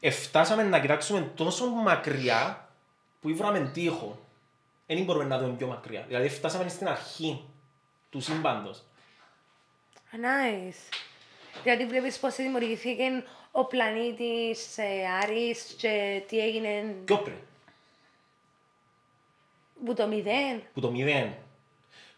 Εφτάσαμε 0.00 0.62
να 0.62 0.80
κοιτάξουμε 0.80 1.20
τόσο 1.20 1.66
μακριά 1.66 2.68
που 3.20 3.28
ήβραμε 3.28 3.70
τείχο. 3.74 4.18
Δεν 4.86 5.04
μπορούμε 5.04 5.24
να 5.24 5.38
δούμε 5.38 5.52
πιο 5.52 5.66
μακριά. 5.66 6.02
Δηλαδή 6.06 6.28
φτάσαμε 6.28 6.68
στην 6.68 6.88
αρχή 6.88 7.44
του 8.10 8.20
σύμπαντος. 8.20 8.82
Nice. 10.12 10.94
Δηλαδή 11.62 11.86
βλέπεις 11.86 12.18
πώς 12.18 12.34
δημιουργήθηκε 12.36 13.04
ο 13.50 13.64
πλανήτης 13.64 14.78
ε, 14.78 14.84
Άρης 15.22 15.74
και 15.78 16.22
τι 16.28 16.38
έγινε; 16.38 16.94
Πιο 17.04 17.16
πριν, 17.18 17.36
που 19.84 19.94
το 19.94 20.06
μηδέν. 20.06 20.62
που 20.74 20.80
το 20.80 20.90
μηδέν. 20.90 21.34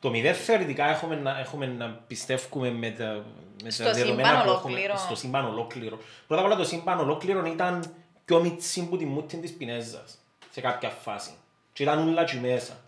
Το 0.00 0.11
μηδέν 0.11 0.35
θεωρητικά 0.35 0.85
έχουμε 0.90 1.14
να, 1.16 1.38
έχουμε 1.38 1.66
να 1.66 1.88
πιστεύουμε 2.06 2.70
με 2.70 2.90
τα, 2.90 3.24
με 3.62 3.70
Στο 3.70 3.85
τα 3.85 3.92
δεδομένα 3.92 4.28
σύμπαν 4.28 4.44
που 4.44 4.50
έχουμε. 4.50 4.72
ολόκληρο. 4.72 4.96
Στο 4.98 5.14
σύμπαν 5.14 5.44
ολόκληρο. 5.44 5.98
Πρώτα 6.26 6.42
απ' 6.42 6.48
όλα 6.48 6.56
το 6.56 6.64
σύμπαν 6.64 6.98
ολόκληρο 7.00 7.44
ήταν 7.46 7.94
πιο 8.24 8.40
μίτσι 8.40 8.88
που 8.88 8.96
τη 8.96 9.04
μούτη 9.04 9.37
της 9.37 9.52
Πινέζας 9.52 10.18
σε 10.50 10.61
κάποια 10.61 10.88
φάση. 10.90 11.30
Και 11.72 11.82
ήταν 11.82 12.08
όλα 12.08 12.22
εκεί 12.22 12.37
μέσα. 12.37 12.80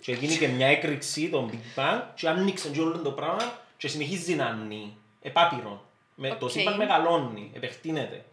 Και 0.00 0.12
έγινε 0.12 0.34
και 0.34 0.48
μια 0.48 0.66
έκρηξη, 0.66 1.28
τον 1.28 1.50
Big 1.52 1.78
Bang, 1.80 2.02
και 2.14 2.28
άνοιξε 2.28 2.68
και 2.68 2.80
όλο 2.80 2.98
το 2.98 3.10
πράγμα 3.10 3.58
και 3.76 3.88
συνεχίζει 3.88 4.34
να 4.34 4.46
ανοίγει. 4.46 4.96
Επ' 5.26 5.43
άπειρο. 5.43 5.84
Με, 6.14 6.28
Το 6.28 6.44
Οκ. 6.44 6.50
σύμπαν 6.50 6.76
μεγαλώνει, 6.76 7.50
επεκτείνεται. 7.54 8.24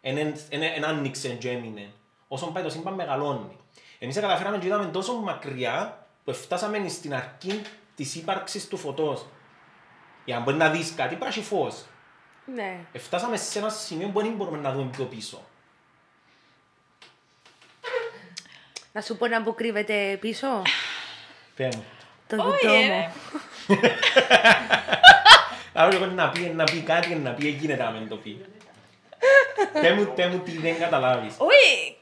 Εν 0.00 0.84
άνοιξε 0.84 1.28
και 1.28 1.50
έμεινε. 1.50 1.92
Όσο 2.28 2.46
πάει 2.46 2.62
το 2.62 2.70
σύμπαν 2.70 2.94
μεγαλώνει. 2.94 3.56
Εμείς 3.98 4.14
καταφέραμε 4.14 4.58
και 4.58 4.66
είδαμε 4.66 4.86
τόσο 4.86 5.14
μακριά 5.14 6.06
που 6.24 6.34
φτάσαμε 6.34 6.88
στην 6.88 7.14
αρχή 7.14 7.62
της 7.94 8.14
ύπαρξης 8.14 8.68
του 8.68 8.76
φωτός. 8.76 9.26
Για 10.24 10.36
να 10.36 10.42
μπορεί 10.42 10.56
να 10.56 10.70
δεις 10.70 10.94
κάτι 10.94 11.08
πρέπει 11.08 11.22
να 11.22 11.28
έχει 11.28 11.42
φως. 11.42 11.84
Ναι. 12.54 12.80
Φτάσαμε 12.98 13.36
σε 13.36 13.58
ένα 13.58 13.68
σημείο 13.68 14.08
που 14.08 14.20
δεν 14.20 14.32
μπορούμε 14.32 14.58
να 14.58 14.72
δούμε 14.72 14.90
πιο 14.90 15.04
πίσω. 15.04 15.40
Να 18.92 19.00
σου 19.00 19.16
πω 19.16 19.26
να 19.26 19.42
που 19.42 19.54
κρύβεται 19.54 20.16
πίσω. 20.20 20.62
Πες 21.56 21.76
μου. 21.76 21.84
Το 22.26 22.36
Όχι, 22.36 22.66
γουτό 22.66 22.72
ε. 22.72 22.86
μου. 22.86 23.12
Άρα 25.72 25.94
εγώ 25.96 26.06
να 26.06 26.28
πει, 26.30 26.40
να 26.40 26.64
πει 26.64 26.80
κάτι, 26.80 27.14
να 27.14 27.30
πει 27.30 27.48
γίνεται 27.48 27.82
να 27.82 27.90
μην 27.90 28.08
το 28.08 28.16
πει. 28.16 28.44
Πες 29.72 29.92
μου, 29.92 30.12
πες 30.14 30.26
μου 30.26 30.38
τι 30.38 30.58
δεν 30.58 30.78
καταλάβεις. 30.78 31.34
Όχι. 31.38 31.96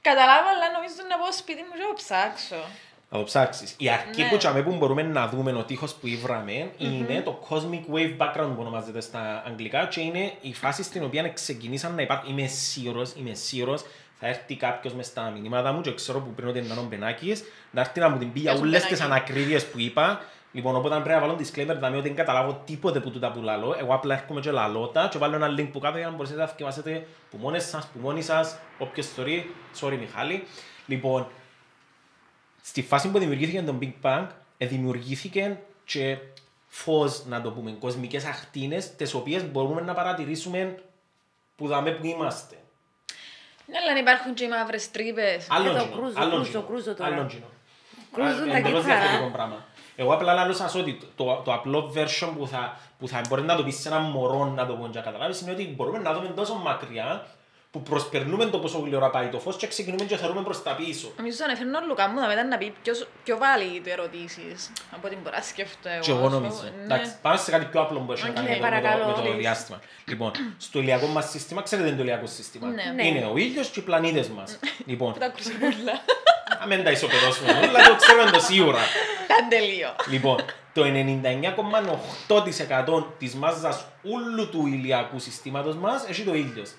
Καταλάβα, 0.00 0.48
αλλά 0.54 0.66
νομίζω 0.72 0.94
να 1.10 1.16
πάω 1.18 1.32
σπίτι 1.32 1.60
μου 1.62 1.74
και 1.78 1.84
να 1.88 1.94
ψάξω. 1.94 2.64
Να 3.10 3.18
το 3.18 3.24
ψάξεις. 3.24 3.74
Η 3.78 3.88
αρχή 3.88 4.22
Ναι. 4.22 4.28
που, 4.28 4.36
τσάμε 4.36 4.62
που 4.62 4.74
μπορούμε 4.76 5.02
να 5.02 5.28
δούμε 5.28 5.52
ο 5.52 5.62
τείχος 5.64 5.94
που 5.94 6.06
ήβραμε 6.06 6.70
είναι 6.78 7.20
το 7.24 7.46
Cosmic 7.48 7.94
Wave 7.94 8.16
Background 8.18 8.48
που 8.54 8.60
ονομάζεται 8.60 9.00
στα 9.00 9.42
αγγλικά 9.46 9.86
και 9.86 10.00
είναι 10.00 10.32
η 10.40 10.52
φάση 10.54 10.82
στην 10.82 11.04
οποία 11.04 11.28
ξεκινήσαν 11.28 11.94
να 11.94 12.02
υπάρχουν. 12.02 12.30
Είμαι 12.38 12.46
σίγουρος, 12.46 13.12
είμαι 13.18 13.34
σίγουρος 13.34 13.82
θα 14.20 14.26
έρθει 14.26 14.56
κάποιος 14.56 14.94
μες 14.94 15.06
στα 15.06 15.22
μηνύματα 15.30 15.72
μου 15.72 15.80
και 15.80 15.94
ξέρω 15.94 16.20
που 16.20 16.30
πριν 16.34 16.48
ότι 16.48 16.58
είναι 16.58 16.72
ο 16.72 16.82
Μπενάκης 16.88 17.44
να 17.70 17.80
έρθει 17.80 18.00
να 18.00 18.08
μου 18.08 18.18
την 18.18 18.32
πει 18.32 18.40
για 18.40 18.50
Γεια 18.50 18.60
σου, 18.60 18.66
όλες 18.66 18.82
τις 18.84 18.98
Μπενάκη. 18.98 19.12
ανακρίβειες 19.12 19.66
που 19.66 19.78
είπα 19.80 20.24
Λοιπόν, 20.54 20.76
οπότε 20.76 20.94
πρέπει 20.94 21.08
να 21.08 21.20
βάλω 21.20 21.34
disclaimer, 21.34 21.74
δηλαδή 21.74 21.96
ότι 21.96 22.08
δεν 22.08 22.14
καταλάβω 22.14 22.62
τίποτε 22.64 23.00
που 23.00 23.10
τούτα 23.10 23.32
που 23.32 23.42
λαλώ. 23.42 23.76
Εγώ 23.78 23.94
απλά 23.94 24.14
έρχομαι 24.14 24.40
και 24.40 24.50
λαλώ 24.50 24.86
τα 24.86 25.08
και 25.08 25.18
βάλω 25.18 25.34
ένα 25.34 25.54
link 25.58 25.68
που 25.72 25.78
κάτω 25.78 25.98
για 25.98 26.06
να 26.06 26.12
μπορέσετε 26.12 26.40
να 26.40 26.46
θυκευάσετε 26.46 27.06
που 27.30 27.36
μόνες 27.36 27.64
σας, 27.64 27.86
που 27.86 27.98
μόνοι 27.98 28.22
σας, 28.22 28.58
όποιος 28.78 29.06
θεωρεί. 29.06 29.54
Sorry 29.80 29.96
Μιχάλη. 29.98 30.46
Λοιπόν, 30.86 31.26
στη 32.62 32.82
φάση 32.82 33.10
που 33.10 33.18
δημιουργήθηκε 33.18 33.62
το 33.62 33.78
Big 33.80 33.92
Bang, 34.02 34.26
ε, 34.58 34.66
δημιουργήθηκε 34.66 35.58
και 35.84 36.18
φως, 36.66 37.24
να 37.26 37.40
το 37.42 37.50
πούμε, 37.50 37.70
κοσμικές 37.70 38.24
ακτίνες, 38.24 38.96
τις 38.96 39.14
οποίες 39.14 39.50
μπορούμε 39.50 39.80
να 39.80 39.94
παρατηρήσουμε 39.94 40.82
που 41.56 41.66
δάμε 41.66 41.90
που 41.90 42.06
είμαστε. 42.06 42.56
Ναι, 43.66 43.78
αλλά 43.78 43.90
αν 43.90 43.96
υπάρχουν 43.96 44.34
και 44.34 44.44
οι 44.44 44.48
μαύρες 44.48 44.90
τρύπες. 44.90 45.46
Άλλον 45.50 45.76
το 45.76 45.82
κοινό, 45.82 45.96
κρούζο, 45.96 46.14
άλλον 46.16 46.32
κρούζο, 46.32 46.50
κοινό, 46.50 46.62
κρούζο 46.62 46.94
τώρα. 46.94 47.14
άλλον 47.14 47.26
κοινό. 47.28 47.46
Κρούζουν 48.12 48.48
Α, 48.48 48.52
τα 48.52 48.56
εντελώς 48.56 48.84
κύτταρα. 48.84 49.64
Διαφορετικό 49.96 50.02
πράγμα. 50.02 50.04
Εγώ 50.04 50.12
απλά 50.14 50.44
λέω 50.44 50.52
σας 50.52 50.74
ότι 50.74 50.98
το, 51.16 51.24
το, 51.24 51.42
το 51.44 51.52
απλό 51.52 51.92
version 51.94 52.32
που 52.38 52.46
θα, 52.46 52.76
που 52.98 53.08
θα 53.08 53.20
μπορείς 53.28 53.44
να 53.44 53.56
το 53.56 53.64
πεις 53.64 53.80
σε 53.80 53.88
έναν 53.88 54.02
μωρό 54.02 54.44
να 54.44 54.66
το 54.66 54.74
πω 54.74 54.88
και 54.88 54.98
να 54.98 55.04
καταλάβεις 55.04 55.40
είναι 55.40 55.50
ότι 55.50 55.74
μπορούμε 55.76 55.98
να 55.98 56.14
δούμε 56.14 56.28
τόσο 56.28 56.54
μακριά 56.54 57.26
που 57.74 57.82
προσπερνούμε 57.82 58.44
το 58.46 58.58
πόσο 58.58 58.78
γλυόρα 58.78 59.10
πάει 59.10 59.26
το 59.28 59.38
φως 59.40 59.56
και 59.56 59.66
ξεκινούμε 59.66 60.04
και 60.04 60.16
θεωρούμε 60.16 60.42
προς 60.42 60.62
τα 60.62 60.74
πίσω. 60.74 61.12
Νομίζω 61.16 61.38
να 61.48 61.54
φέρνω 61.56 61.78
ο 61.78 61.80
Λουκά 61.88 62.08
μου 62.08 62.20
να 62.20 62.26
μετά 62.26 62.44
να 62.44 62.58
πει 62.58 62.74
ποιος, 62.82 63.06
πιο 63.24 63.38
βάλει 63.38 63.80
το 63.84 63.90
ερωτήσεις 63.90 64.72
από 64.94 65.06
ό,τι 65.06 65.16
μπορώ 65.16 65.36
να 65.36 65.42
σκεφτώ 65.42 65.88
εγώ. 65.88 66.00
Και 66.00 66.10
εγώ 66.10 66.26
ας 66.26 66.32
πούμε. 66.32 66.46
νομίζω. 66.46 66.62
Ναι. 66.62 66.84
Εντάξει, 66.84 67.10
πάμε 67.22 67.36
σε 67.36 67.50
κάτι 67.50 67.64
πιο 67.64 67.80
απλό 67.80 67.98
που 68.00 68.12
έχει 68.12 68.22
να 68.22 68.28
Οκ, 68.28 68.34
κάνει 68.34 68.48
με 68.48 68.54
το- 68.54 68.60
με 68.62 68.68
παρακαλώ. 68.68 69.02
το- 69.04 69.08
με 69.08 69.14
το 69.28 69.34
Please. 69.34 69.38
διάστημα. 69.38 69.80
Λοιπόν, 70.04 70.30
στο 70.58 70.78
ηλιακό 70.78 71.06
μας 71.06 71.30
σύστημα, 71.30 71.62
ξέρετε 71.62 71.88
τι 71.88 71.94
είναι 71.94 72.02
το 72.02 72.08
ηλιακό 72.08 72.26
σύστημα; 72.26 72.66
Ναι. 72.68 72.82
Ναι. 72.94 73.06
Είναι 73.06 73.24
ο 73.32 73.36
ήλιος 73.36 73.68
και 73.68 73.80
οι 73.80 73.82
πλανήτες 73.82 74.28
μας. 74.28 74.58
Λοιπόν, 74.86 75.12
Που 75.12 75.18
τα 75.18 75.28
κρουσιμούλα. 75.28 75.92
αν 76.62 76.68
δεν 76.68 76.84
τα 76.84 76.90
ισοπεδώσουμε 76.90 77.50
όλα, 77.52 77.82
το 77.88 77.94
ξέρουμε 77.96 78.30
το 78.30 78.40
σίγουρα. 78.40 78.80
Ταντελείο. 79.28 79.88
Λοιπόν, 80.10 80.38
το 80.72 80.84
99,8% 80.84 83.06
της 83.18 83.34
μάζας 83.34 83.84
όλου 84.14 84.48
του 84.48 84.66
ηλιακού 84.66 85.18
συστήματος 85.18 85.76
μας 85.76 86.04
έχει 86.08 86.22
το 86.22 86.34
ήλιος. 86.34 86.70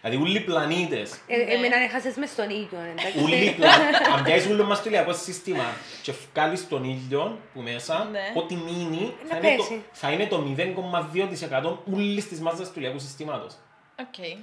Δηλαδή 0.00 0.22
όλοι 0.24 0.36
οι 0.36 0.40
πλανήτες, 0.40 1.12
Ε, 1.26 1.36
Ναι. 1.36 1.52
Εμένα 1.52 1.76
έχασες 1.76 2.16
μες 2.16 2.30
στον 2.30 2.50
ήλιο, 2.50 2.78
εντάξει. 2.90 3.18
όλοι 3.22 3.34
οι 3.44 3.50
πλανήτες, 3.50 4.00
αν 4.16 4.22
πιάσεις 4.24 4.50
όλο 4.50 4.64
μας 4.64 4.82
το 4.82 4.88
ηλιακό 4.88 5.12
σύστημα 5.12 5.64
και 6.02 6.12
βγάλεις 6.32 6.68
τον 6.68 6.84
ήλιο 6.84 7.38
που 7.54 7.60
μέσα, 7.60 8.08
Ναι. 8.10 8.20
ό,τι 8.34 8.54
μείνει 8.54 9.14
Να 9.22 9.28
θα 9.28 9.36
είναι, 9.36 9.56
το, 9.56 9.62
πέσει. 9.62 9.84
θα 9.92 10.10
είναι 10.10 10.26
το 10.26 10.38
0,2% 10.56 11.78
όλης 11.94 12.28
της 12.28 12.40
μάζας 12.40 12.72
του 12.72 12.78
ηλιακού 12.78 12.98
συστήματος. 12.98 13.52
Οκ. 14.00 14.18
Ε, 14.18 14.34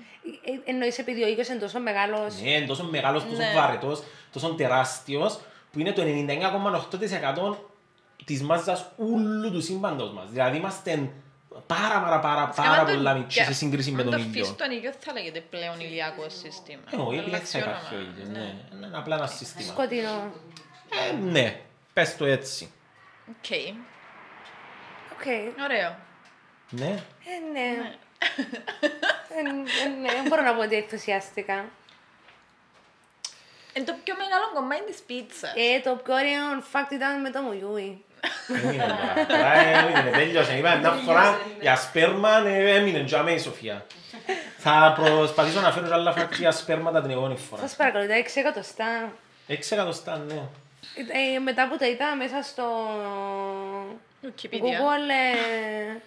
Εννοείς 0.66 0.98
επειδή 0.98 1.24
ο 1.24 1.28
ήλιος 1.28 1.48
είναι 1.48 1.60
τόσο 1.60 1.80
μεγάλος. 1.80 2.42
Ναι, 2.42 2.50
είναι 2.50 2.66
τόσο 2.66 2.84
μεγάλος, 2.84 3.24
τόσο 3.24 3.36
Ναι. 3.36 3.54
βαρετός, 3.56 4.04
τόσο 4.32 4.48
τεράστιος, 4.54 5.40
που 5.72 5.80
είναι 5.80 5.92
το 5.92 6.02
99,8% 6.02 7.58
της 8.26 8.42
μάζας 8.44 8.92
ούλου 8.96 9.52
του 9.52 9.62
σύμπαντος 9.62 10.12
μας. 10.12 10.30
Δηλαδή 10.30 10.58
είμαστε 10.58 11.10
πάρα 11.68 12.00
πάρα 12.02 12.20
πάρα 12.20 12.50
Σκάμα 12.54 12.70
πάρα 12.70 12.86
το- 12.86 12.94
πολλά 12.94 13.14
μικροί 13.14 13.34
και 13.34 13.44
σε 13.44 13.54
σύγκριση 13.54 13.92
με 13.92 14.02
αν 14.02 14.10
τον 14.10 14.14
το 14.14 14.20
ήλιο. 14.20 14.30
αφήσεις 14.42 14.56
τον 14.56 14.72
ήλιο 14.72 14.94
θα 15.00 15.14
λέγεται 15.14 15.40
πλέον 15.40 15.80
ηλιακό 15.80 16.30
σύστημα. 16.30 16.82
Ε, 16.92 16.96
όχι, 16.96 17.18
επειδή 17.18 17.30
Αλλάξει 17.30 17.52
θα 17.52 17.58
υπάρχει 17.60 17.94
ο 17.94 17.98
όνομα. 17.98 18.12
ήλιος, 18.14 18.28
ναι. 18.28 18.56
Είναι 18.88 18.98
απλά 18.98 19.16
ένα 19.16 19.28
σύστημα. 19.28 19.72
Σκοτεινό. 19.72 20.32
Ε, 21.10 21.14
ναι, 21.14 21.62
πες 21.94 22.18
το 22.18 22.26
έτσι. 22.26 22.72
OK. 23.30 23.50
OK. 25.14 25.26
Ωραίο. 25.64 25.96
Ναι. 26.70 27.04
Ε, 27.26 27.52
ναι. 27.54 27.96
Ε, 29.36 29.40
ε, 29.40 29.88
ναι, 29.90 30.12
δεν 30.12 30.24
μπορώ 30.28 30.42
να 30.42 30.54
πω 30.56 30.62
ότι 30.62 30.76
ενθουσιάστηκα. 30.76 31.66
Είναι 33.74 33.86
το 33.86 33.96
πιο 34.04 34.16
μεγάλο 34.16 34.46
κομμάτι 34.54 34.84
της 34.92 35.00
πίτσας. 35.02 35.54
Ε, 35.56 35.80
το 35.84 35.96
πιο 35.96 36.14
ωραίο 36.14 36.64
fact 36.74 36.92
ήταν 36.92 37.22
με 37.22 37.30
το 37.30 37.42
μουλιούι. 37.42 38.04
Έμεινε 38.64 38.84
τώρα. 38.84 39.26
Τώρα 39.28 39.54
έμεινε, 39.54 40.10
τέλειωσε. 40.18 40.58
Είπα 40.58 40.76
μια 40.76 40.92
φορά 40.92 41.42
για 41.62 41.76
σπέρμα 41.76 42.48
ε, 42.48 42.76
έμεινε 42.76 43.04
τζάμε 43.04 43.32
η 43.32 43.40
Σοφία. 43.40 43.86
Θα 44.58 44.94
προσπαθήσω 44.96 45.62
να 45.62 45.72
φέρω 45.72 45.88
και 45.88 45.94
άλλα 45.94 46.12
φράξη 46.12 46.42
για 46.42 46.52
σπέρματα 46.52 47.02
την 47.02 47.12
επόμενη 47.12 47.38
φορά. 47.38 47.62
Σας 47.62 47.76
παρακαλώ, 47.76 48.08
τα 48.08 48.14
6 48.14 48.26
εκατοστά. 48.36 49.12
Έξι 49.48 49.74
εκατοστά, 49.74 50.18
ναι. 50.28 50.42
Ε, 51.36 51.40
μετά 51.40 51.68
που 51.68 51.78
τα 51.78 51.88
είδα 51.88 52.16
μέσα 52.16 52.42
στο 52.42 52.64
Wikipedia. 54.24 54.62
Google, 54.62 55.10
ε, 55.10 55.98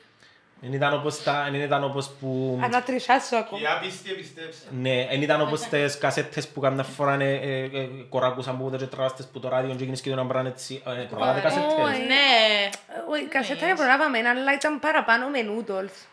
Δεν 0.68 0.74
ήταν 0.74 0.94
όπως 0.94 1.22
τα, 1.22 1.48
δεν 1.50 1.60
ήταν 1.60 1.84
όπως 1.84 2.10
που... 2.20 2.60
ανατρισάσω 2.62 3.36
ακόμα. 3.36 3.60
Και 3.60 3.68
άπιστη 3.68 4.10
επιστέψα. 4.10 4.62
Ναι, 4.80 5.06
δεν 5.10 5.22
ήταν 5.22 5.40
όπως 5.40 5.60
τις 5.60 5.98
κασέτες 5.98 6.48
που 6.48 6.60
κάμια 6.60 6.82
φορά 6.82 7.14
ε, 7.20 7.34
ε, 7.34 7.64
ε, 7.64 7.88
κοράκουσαν 8.08 8.58
που 8.58 8.64
ούτε 8.64 8.76
και 8.76 8.84
τραβάστες 8.84 9.26
που 9.26 9.40
το 9.40 9.48
ράδιο 9.48 9.74
και 9.74 9.84
γίνεις 9.84 10.00
και 10.00 10.10
το 10.10 10.16
να 10.16 10.22
μπράνε 10.22 10.48
έτσι. 10.48 10.82
Ε, 10.86 10.90
Προλάβατε 10.90 11.40
κασέτες. 11.40 11.72
Όχι. 11.84 12.00
Ναι. 12.00 12.68
Όχι, 13.10 13.22
η 13.22 13.26
κασέτα 13.26 13.66
δεν 13.66 13.76
προλάβαμε, 13.76 14.18
αλλά 14.18 14.52
ήταν 14.54 14.78
παραπάνω 14.80 15.28
με 15.28 15.38
noodles. 15.48 16.06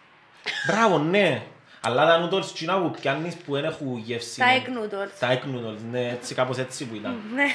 Μπράβο, 0.68 0.98
ναι. 0.98 1.42
Αλλά 1.82 2.06
τα 2.06 2.30
noodles 2.30 2.46
τζεινά 2.54 2.82
που 2.82 2.92
πιάνεις 2.92 3.36
που 3.36 3.54
δεν 3.54 3.64
έχουν 3.64 3.98
γεύση. 3.98 4.40
Τα 4.40 4.46
ναι. 4.46 4.62
egg 4.66 4.70
noodles. 4.70 5.12
Τα 5.20 5.34
egg 5.34 5.44
noodles, 5.46 5.80
ναι, 5.92 6.10
έτσι 6.10 6.36
κάπως 6.36 6.58
έτσι 6.58 6.86
που 6.86 6.96
ήταν. 6.96 7.20
Ναι. 7.34 7.46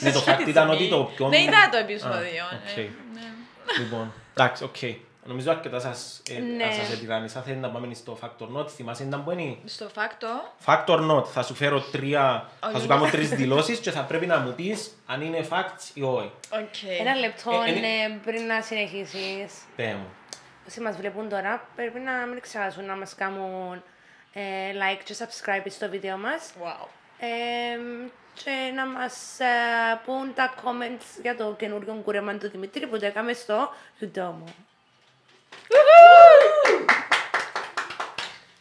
Ναι, 0.00 0.12
το 0.12 0.24
fact 0.26 0.48
ήταν 0.48 0.70
ότι 0.70 0.88
το 0.88 1.10
πιο... 1.16 1.28
Ναι, 1.28 1.42
είδα 1.42 1.68
το 1.70 1.76
επεισόδιο. 1.76 2.44
Α, 2.44 2.70
ε, 2.76 2.80
οκ. 2.82 2.88
ναι. 3.14 3.22
Λοιπόν, 3.78 4.12
εντάξει, 4.34 4.64
οκ. 4.64 4.76
Νομίζω 5.24 5.50
αρκετά 5.50 5.80
σας, 5.80 6.22
ε, 6.30 6.38
Ναι. 6.38 6.72
σας 6.72 6.92
ετυράνησα. 6.92 7.40
Θέλει 7.42 7.56
να 7.56 7.70
πάμε 7.70 7.94
στο 7.94 8.18
Fact 8.22 8.45
or 8.45 8.56
Not. 8.56 8.68
Θυμάσαι 8.68 9.02
ήταν 9.02 9.24
που 9.24 9.30
είναι. 9.30 9.56
Στο 9.64 9.88
fact 9.88 10.11
or, 10.11 10.28
Fact 10.66 10.95
or 10.95 11.10
Not. 11.10 11.24
Θα 11.26 11.42
σου 11.42 11.54
φέρω 11.54 11.80
τρία, 11.80 12.48
θα 12.60 12.68
Όχι. 12.68 12.80
σου 12.80 12.86
κάνω 12.86 13.06
τρεις 13.10 13.28
δηλώσεις 13.28 13.78
και 13.78 13.90
θα 13.90 14.02
πρέπει 14.02 14.26
να 14.26 14.38
μου 14.38 14.52
πεις 14.52 14.96
αν 15.06 15.20
είναι 15.22 15.46
facts 15.50 15.90
ή 15.94 16.02
όχι. 16.02 16.32
οκ. 16.50 16.98
Ένα 17.00 17.14
λεπτό 17.14 17.50
Ε, 17.66 17.70
είναι- 17.70 17.80
ναι, 17.80 18.18
πριν 18.24 18.46
να 18.46 18.60
συνεχίσεις. 18.62 19.52
Πέ 19.76 19.94
μου. 19.98 20.06
Όσοι 20.68 20.80
μας 20.80 20.96
βλέπουν 20.96 21.28
τώρα, 21.28 21.68
πρέπει 21.76 21.98
να 21.98 22.12
μην 22.26 22.40
ξεχάσουν 22.40 22.84
να 22.84 22.96
μας 22.96 23.14
κάνουν 23.14 23.82
ε, 24.32 24.40
like 24.72 25.00
και 25.04 25.14
subscribe 25.18 25.66
στο 25.70 25.88
βίντεο 25.88 26.16
μας. 26.16 26.50
Wow. 26.62 26.86
Ε, 27.18 27.26
και 28.44 28.50
να 28.74 28.86
μας 28.86 29.40
ε, 29.40 29.44
πούν 30.04 30.34
τα 30.34 30.54
comments 30.64 31.20
για 31.22 31.36
το 31.36 31.54
καινούριο 31.58 32.00
κούρεμα 32.04 32.34
του 32.34 32.50
Δημήτρη 32.50 32.86
που 32.86 32.98
το 32.98 33.06
έκαμε 33.06 33.32
στο 33.32 33.70
Udemy. 34.00 34.52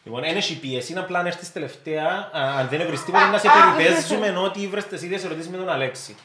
Λοιπόν, 0.03 0.23
είναι 0.23 0.39
η 0.49 0.53
πίεση, 0.53 0.91
είναι 0.91 0.99
απλά 1.01 1.19
αν 1.19 1.25
έρθεις 1.25 1.51
τελευταία, 1.51 2.07
α, 2.37 2.57
αν 2.59 2.67
δεν 2.69 2.85
βρεις 2.87 3.03
τίποτα, 3.03 3.27
να 3.29 3.37
σε 3.37 3.47
περιπέζουμε 3.77 4.39
ότι 4.39 4.67
βρες 4.67 4.85
τις 4.85 5.01
ίδιες 5.01 5.23
ερωτήσεις 5.23 5.49
με 5.51 5.57
τον 5.57 5.69
Αλέξη. 5.69 6.15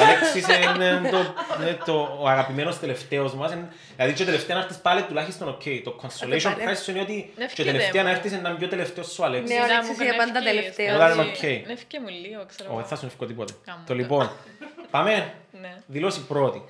Ο 0.00 0.04
Αλέξης 0.04 0.46
είναι 0.48 1.08
το, 1.10 1.34
είναι 1.60 1.78
το, 1.84 2.16
ο 2.20 2.28
αγαπημένος 2.28 2.78
τελευταίος 2.78 3.34
μας, 3.34 3.52
είναι- 3.52 3.68
δηλαδή 3.96 4.12
και 4.14 4.24
τελευταία 4.24 4.56
να 4.56 4.62
έρθεις 4.62 4.76
πάλι 4.76 5.02
τουλάχιστον 5.02 5.48
οκ. 5.48 5.62
Το 5.84 5.96
consolation 6.02 6.42
πάλι. 6.42 6.56
prize 6.68 6.80
σου 6.84 6.90
είναι 6.90 7.00
ότι 7.00 7.32
και 7.36 7.42
Ευχαριστώ. 7.42 7.64
τελευταία 7.64 8.02
να 8.02 8.10
έρθεις 8.10 8.32
είναι 8.32 8.40
να 8.40 8.48
είναι 8.48 8.58
πιο 8.58 8.68
τελευταίος 8.68 9.06
σου 9.06 9.16
ο 9.20 9.24
Αλέξης. 9.24 9.50
Ναι, 9.56 9.62
ο 9.62 9.66
Να 9.66 9.72
Αλέξης 9.72 9.88
μου 9.88 10.02
είναι 10.02 10.16
κάνει 10.16 10.32
πάντα 10.32 10.38
ευχές. 10.48 10.52
τελευταίος. 10.54 10.94
Όλα 10.96 11.12
είναι 11.12 11.22
Ναι, 11.22 11.30
οκ. 11.30 11.66
ναι, 11.66 11.72
ευκαι 11.72 12.00
μου 12.00 12.08
λίγο, 12.08 12.44
ξέρω 12.46 12.68
Όχι, 12.70 12.78
εγώ. 12.78 12.88
θα 12.88 12.96
σου 12.96 13.06
ευχώ 13.06 13.26
τίποτε. 13.26 13.52
Κάμω 13.66 13.78
Το 13.78 13.84
το. 13.86 13.94
λοιπόν, 13.94 14.30
πάμε. 14.90 15.34
Ναι. 15.60 15.72
Δηλώσει 15.86 16.20
πρώτη. 16.20 16.62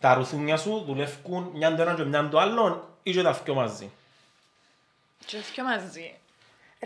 Τα 0.00 0.14
ρουθούνια 0.14 0.56
σου 0.56 0.82
δουλεύουν 0.86 1.50
μια 1.54 1.74
το 1.74 1.82
έναν 1.82 1.96
και 1.96 2.02
μια 2.04 2.28
το 2.28 2.38
άλλον 2.38 2.82
ή 3.02 3.12
και 3.12 3.22
τα 3.22 3.32
δυο 3.32 3.54
μαζί; 3.54 3.90
Και 5.26 5.36
πιο 5.52 5.64
μαζί. 5.64 6.12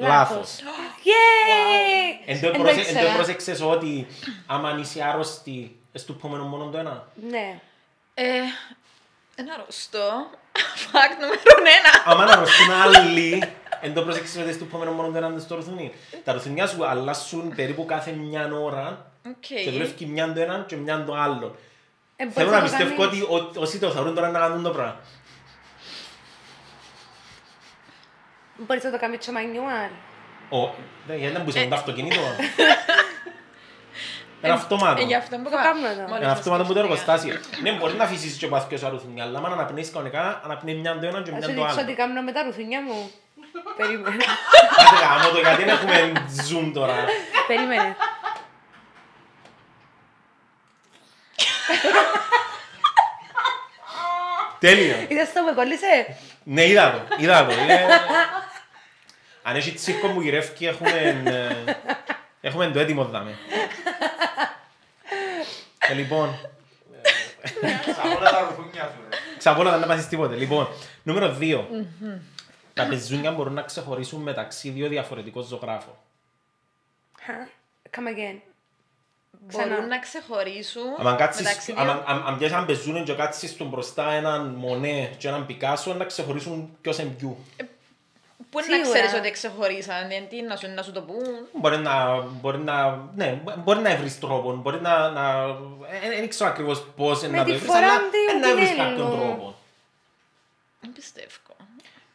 Λάθος. 0.01 0.59
Yay! 1.05 2.23
Εν 2.27 2.41
το 2.41 2.47
Εν 2.47 2.53
το 2.53 2.59
προσε- 2.59 2.79
εν 2.79 2.85
το 2.85 2.91
ήξερα. 2.91 3.15
πρόσεξες 3.15 3.61
ότι 3.61 4.07
άμα 4.47 4.77
είσαι 4.81 5.03
άρρωστη, 5.03 5.77
στο 5.95 6.13
επόμενο 6.13 6.45
μόνο 6.45 6.65
το 6.71 6.79
ένα; 6.79 7.09
Ναι. 7.31 7.61
Ε, 8.15 8.25
ένα 9.35 9.55
αρρωστό. 9.55 10.31
Φακτ 10.93 11.21
νούμερο 11.21 11.41
ένα. 11.59 12.03
Άμα 12.13 12.25
να 12.25 12.33
αρρωστούν 12.33 12.71
άλλοι, 12.71 13.43
εν 13.81 13.95
το 13.95 14.03
πρόσεξες 14.03 14.43
ότι 14.43 14.53
στο 14.53 14.65
επόμενο 14.65 14.91
μόνο 14.93 15.11
το 15.11 15.17
ένα 15.17 15.39
στο 15.39 15.55
ρουθούνι. 15.55 15.93
Τα 16.25 16.33
ρουθουνιά 16.33 16.67
σου 16.67 16.87
αλλάσουν 16.87 17.55
περίπου 17.55 17.85
κάθε 17.85 18.11
μια 18.13 18.51
ώρα 18.55 19.13
Οκ. 19.27 19.35
και 19.41 19.71
δουλεύει 19.71 20.05
μια 20.07 20.33
το 20.33 20.41
ένα 20.41 20.65
και 20.69 20.77
μια 20.77 21.05
το 21.05 21.15
άλλο. 21.15 21.57
Ε, 22.23 22.25
μπορείς 22.25 22.35
Θέλω 22.35 22.51
να 22.51 22.57
το 22.57 22.63
πιστεύω 22.63 23.03
κάνεις- 23.03 23.23
ότι 23.29 23.35
ό- 23.35 23.61
όσοι 23.61 23.79
το 23.79 23.91
θεωρούν 23.91 24.15
τώρα 24.15 24.29
να 24.31 24.39
κάνουν 24.39 24.63
το 24.63 24.71
πράγμα. 24.71 24.97
Μπορείς 28.57 28.85
να 28.85 28.91
το 28.91 28.99
κάνεις 28.99 29.27
και 29.27 29.33
manual. 29.35 29.91
Ω, 30.59 30.71
δε, 31.07 31.17
γιατί 31.17 31.33
δεν 31.33 31.43
μπορείς 31.43 31.55
να 31.63 31.69
το 31.69 31.75
αυτοκίνητο. 31.75 32.21
Ένα 34.45 34.55
αυτομάτο. 34.55 35.01
Ε, 35.03 35.05
γι' 35.05 35.15
αυτό 35.15 35.37
που 35.37 35.51
Το 35.51 35.57
κάνουμε 35.57 35.89
εδώ. 35.89 36.03
μόλις 36.09 36.23
Ένα 36.23 36.33
αυτομάτο 36.33 36.63
που 36.65 36.73
το 36.73 36.79
σκέφτηκα. 36.79 37.13
εργοστάσιο. 37.13 37.35
Ναι, 37.63 37.73
μπορεί 37.79 37.95
να 37.95 38.05
αφήσεις 38.05 38.37
και 38.37 38.47
ο 38.47 38.49
παθιός 38.49 38.83
αρρουθουνιά, 38.83 39.23
αλλά 39.25 39.39
άμα 39.39 39.49
να 39.49 39.55
αναπνέεις 39.55 39.91
κανονικά, 39.91 40.41
αναπνέει 40.45 40.75
μια 40.75 40.99
το 40.99 41.07
ένα 41.07 41.23
και 41.23 41.31
Θα 41.31 41.37
μια 41.37 41.47
σου 41.49 41.55
το 41.55 41.61
δείξω 41.61 41.79
άλλο. 41.79 41.87
τι 41.89 41.95
κάνω 41.95 42.23
με 42.23 42.33
τα 42.33 42.43
ρουθουνιά 42.43 42.81
μου. 42.83 43.11
Περίμενε. 43.79 44.25
Άντε 44.81 44.97
γάμο 45.05 45.29
το, 45.35 45.39
γιατί 45.39 45.63
δεν 45.65 45.69
έχουμε 45.77 46.13
zoom 46.49 46.71
τώρα. 46.75 46.95
Περίμενε. 47.47 47.97
Τέλειο. 54.59 54.97
Είδες 55.09 55.33
το 55.33 55.41
που 55.49 55.55
κόλλησε; 55.55 56.17
Ναι, 56.45 56.67
είδα 56.67 56.93
το, 56.93 57.17
είδα 57.23 57.47
το. 57.47 57.53
Είναι- 57.53 57.87
Αν 59.43 59.57
έχει 59.57 59.73
τσίρκο 59.73 60.09
που 60.09 60.21
γυρεύει, 60.21 60.67
έχουμε, 60.67 61.23
ε, 61.25 61.77
έχουμε 62.41 62.71
το 62.71 62.79
έτοιμο 62.79 63.05
δάμε. 63.05 63.39
Ε, 65.79 65.93
λοιπόν, 65.95 66.39
Σαν 67.97 68.13
όλα 68.17 68.31
τα 68.31 68.41
ρουθούνια 68.49 68.83
σου. 68.83 69.01
ρε. 69.11 69.17
ξαπόλα 69.39 69.71
δεν 69.71 69.81
να 69.81 69.87
πάθεις 69.87 70.07
τίποτε. 70.09 70.35
Λοιπόν, 70.35 70.69
νούμερο 71.03 71.37
2. 71.41 71.65
Τα 72.75 72.87
πεζούνια 72.87 73.31
μπορούν 73.33 73.53
να 73.53 73.63
ξεχωρίσουν 73.63 74.23
μεταξύ 74.23 74.71
δύο 74.71 74.89
διαφορετικών 74.89 75.43
ζωγράφων. 75.45 75.95
Come 77.97 78.09
again. 78.09 78.39
Μπορούν 79.51 79.69
Ξανά. 79.71 79.87
να 79.87 79.99
ξεχωρίσουν 79.99 81.07
Αν 81.07 81.17
κάτσεις, 81.17 81.43
μεταξύ 81.43 81.75
αν- 81.77 81.85
δύο... 81.87 82.03
αν- 82.07 82.25
αν 82.27 82.39
πιάσεις 82.39 82.55
έναν 82.55 82.67
πεζούνι 82.67 83.03
και 83.03 83.13
κάτσεις 83.15 83.57
του 83.57 83.65
μπροστά 83.65 84.11
έναν 84.13 84.47
Μονέ 84.47 85.11
και 85.19 85.29
έναν 85.29 85.47
Πικάσο, 85.47 85.95
να 85.95 86.05
ξεχωρίσουν 86.05 86.77
ποιος 86.81 86.99
είναι 86.99 87.11
ποιου. 87.19 87.37
Πού 88.51 88.59
είναι 88.59 88.69
να 88.77 88.85
Σίγουρα. 88.85 88.93
ξέρεις 89.01 89.15
ότι 89.21 89.31
ξεχωρίσαν, 89.31 90.11
ε, 90.11 90.21
τι 90.31 90.43
να 90.43 90.57
σου, 90.57 90.69
να 90.75 90.83
σου 90.83 90.93
το 90.93 91.01
πούν; 91.03 91.25
Μπορεί 91.53 91.77
να, 91.77 92.21
μπορεί 92.21 92.59
να, 92.59 92.99
ναι, 93.15 93.41
μπορεί 93.59 93.79
να 93.81 93.97
βρεις 93.97 94.19
τρόπο, 94.21 94.53
μπορεί 94.55 94.81
να, 94.81 95.11
να 95.11 95.43
ε, 96.03 96.09
δεν 96.19 96.29
ξέρω 96.29 96.51
ακριβώς 96.51 96.87
πώς 96.97 97.23
Με 97.23 97.29
να 97.37 97.45
τη 97.45 97.51
το 97.53 97.59
βρεις, 97.59 97.71
φορά 97.71 97.79
αλλά 97.87 97.97
του 97.99 98.05
ε, 98.45 98.47
να 98.49 98.55
βρεις 98.55 98.69
Τινέλου. 98.71 98.89
κάποιον 98.91 99.11
τρόπο. 99.11 99.55
Δεν 100.81 100.93
πιστεύω. 100.93 101.29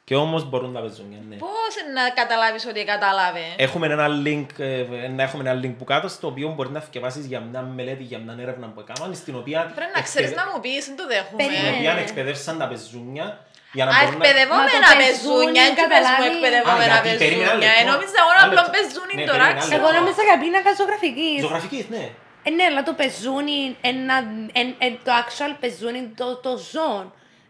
Και 0.09 0.15
όμως 0.25 0.41
μπορούν 0.49 0.73
τα 0.73 0.81
πεζούνια, 0.85 1.19
ναι. 1.29 1.35
Πώς 1.35 1.73
να 1.95 2.03
καταλάβεις 2.21 2.63
ότι 2.71 2.81
κατάλαβε; 2.93 3.45
Έχουμε 3.65 3.85
ένα 3.97 4.07
link, 4.25 4.45
ε, 4.57 5.07
να 5.17 5.23
έχουμε 5.27 5.41
ένα 5.49 5.53
link 5.63 5.73
που 5.79 5.83
κάτω, 5.91 6.07
στο 6.07 6.25
οποίο 6.31 6.47
μπορεί 6.55 6.69
να 6.77 6.79
θυκευάσεις 6.85 7.25
για 7.31 7.39
μια 7.49 7.61
μελέτη, 7.61 8.03
για 8.11 8.19
μια 8.23 8.35
έρευνα 8.45 8.67
που 8.73 8.79
έκαναν, 8.85 9.09
στην 9.21 9.35
οποία, 9.41 9.59
Πρέπει 9.79 9.91
να 9.95 10.01
ξέρεις 10.09 10.31
να 10.39 10.43
μου 10.49 10.57
πεις, 10.63 10.81
δεν 10.89 10.95
το 10.99 11.05
δέχομαι. 11.11 11.43
στην 11.43 11.53
Περίμενε. 11.53 11.77
οποία 11.77 11.93
εκπαιδεύσαν 12.05 12.55
τα 12.61 12.67
πεζούνια 12.71 13.25
για 13.77 13.85
να 13.85 13.91
Α, 13.91 13.93
μπορούν 13.95 14.09
να... 14.09 14.15
εκπαιδευόμενα 14.27 14.79
Μα 14.85 14.91
το 14.93 14.97
πεζούνια, 15.03 15.43
πεζούνι, 15.43 15.59
έτσι 15.67 15.83
πες 15.91 16.05
μου 16.09 16.15
καταλάβει. 16.15 16.27
εκπαιδευόμενα 16.35 16.93
Α, 16.97 17.01
γιατί, 17.05 17.17
περίμενε 17.23 17.49
ένα 17.49 17.59
πεζούνια. 17.59 17.73
λεπτό. 17.75 17.85
Ε, 17.85 17.89
Νόμιζα 17.91 18.19
μόνο 18.27 18.37
Ένα 18.39 18.45
απλό 18.49 18.61
λεπτό. 18.65 18.73
πεζούνι 18.75 19.13
Ναι, 19.17 19.23
τώρα, 19.29 19.45
περίμενε 19.45 19.59
ένα 19.59 19.65
ξέρω. 19.67 19.79
Εγώ 19.81 19.89
νόμιζα 19.97 20.21
για 20.29 20.37
πίνακα 20.43 20.71
ζωγραφικής. 20.79 21.37
Ζωγραφικής, 21.45 21.85
ναι. 21.95 22.03
Ε, 22.47 22.49
ναι, 22.57 22.65
αλλά 22.69 22.81
το 22.89 22.93
πεζούνι, 23.01 23.59
ένα, 23.91 24.15
εν, 24.59 24.67
εν, 24.85 24.91
το 25.05 25.11
actual 25.21 25.51
πεζούνι, 25.63 26.01
το, 26.19 26.27
το 26.45 26.51
ζώο. 26.73 27.01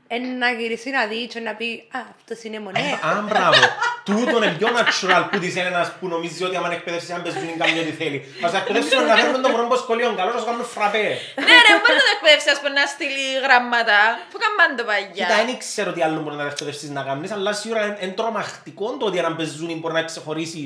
Ε, 0.07 0.17
να 0.41 0.49
γυρίσει 0.51 0.89
να 0.89 1.05
δει 1.05 1.27
και 1.27 1.39
να 1.39 1.53
πει 1.59 1.69
«Α, 1.97 1.99
αυτός 2.17 2.39
είναι 2.43 2.59
μονέ». 2.59 2.79
Α, 3.09 3.09
μπράβο. 3.29 3.59
Τούτον 4.07 4.43
είναι 4.43 4.55
πιο 4.59 4.67
natural 4.77 5.23
που 5.31 5.37
της 5.39 5.55
είναι 5.55 5.67
ένας 5.75 5.91
που 5.99 6.07
νομίζει 6.07 6.43
ότι 6.43 6.55
άμα 6.55 6.71
εκπαιδεύσεις 6.71 7.09
έναν 7.09 7.21
πεζούνι 7.23 7.55
κάνει 7.57 7.79
ό,τι 7.79 7.91
θέλει. 7.91 8.17
Θα 8.41 8.49
σε 8.49 8.57
εκπαιδεύσουν 8.57 9.05
να 9.05 9.15
φέρουν 9.15 9.41
τον 9.41 9.51
μωρό 9.51 9.75
σχολείο 9.83 10.13
καλό, 10.17 10.31
να 10.33 10.39
σου 10.39 10.45
κάνουν 10.45 10.65
φραπέ. 10.75 11.07
Ναι 11.47 11.57
ρε, 11.65 11.73
μπορείς 11.81 12.01
να 12.03 12.07
το 12.09 12.13
εκπαιδεύσεις 12.17 12.51
ας 12.53 12.57
πούμε 12.59 12.73
να 12.79 12.85
στείλει 12.93 13.25
γραμμάτα. 13.45 13.99
Που 14.31 14.37
καμπάνε 14.43 14.73
το 14.79 14.83
Κοίτα, 15.13 15.27
παγιά. 15.27 15.45
δεν 15.45 15.57
ξέρω 15.63 15.89
τι 15.95 16.01
άλλο 16.05 16.19
μπορεί 16.23 16.35
να 16.41 16.45
εκπαιδεύσεις 16.51 16.89
να 16.97 17.01
κάνεις, 17.07 17.31
αλλά 17.31 17.51
σίγουρα 17.61 17.81
είναι 17.85 17.97
είναι 18.01 18.11
τρομακτικό 18.19 18.87
το 18.99 19.05
ότι 19.05 19.17
έναν 19.17 19.35
πεζούνι 19.35 19.75
μπορεί 19.79 19.93
να 19.93 20.03
ξεχωρίσει 20.03 20.61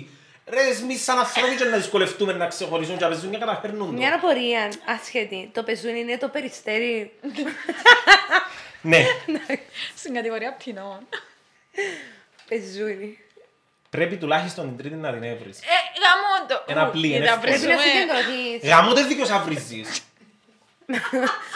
Ρε, 0.49 0.59
εμείς 0.81 1.03
σαν 1.03 1.17
ανθρώποι 1.17 1.55
και 1.55 1.63
να 1.63 1.77
δυσκολευτούμε 1.77 2.33
να 2.33 2.47
ξεχωρίσουν 2.47 2.97
και 2.97 3.03
να 3.03 3.09
παίζουν 3.09 3.31
και 3.31 3.37
να 3.37 3.45
καταφέρνουν 3.45 3.87
το. 3.87 3.91
Μια 3.91 4.15
απορία 4.15 4.71
άσχετη. 4.85 5.49
Το 5.53 5.63
πεζούν 5.63 5.95
είναι 5.95 6.17
το 6.17 6.27
περιστέρι. 6.27 7.11
Ναι, 8.81 9.05
Στην 9.95 10.13
κατηγορία 10.13 10.53
πτηνών. 10.53 10.99
Πεζούνι. 12.47 13.17
πρέπει 13.89 14.17
τουλάχιστον 14.17 14.67
την 14.67 14.77
τρίτη 14.77 14.95
να 14.95 15.13
την 15.13 15.23
έβρεις. 15.23 15.57
Ε, 15.59 15.77
γαμώ 16.03 16.47
το. 16.47 16.63
Ένα 16.71 16.87
πλοίο, 16.89 17.09
Γιατί 17.09 17.25
ένα 17.25 17.35
να 17.35 17.41
Πρέπει 17.41 17.59
να 17.59 17.65
βρίσουμε- 17.67 17.87
συγκεντρωθείς. 17.87 18.69
Γαμώ 18.69 18.93
δεν 18.93 19.07
δίκαιος 19.07 19.29
να 19.29 19.39
βρίζεις. 19.39 20.01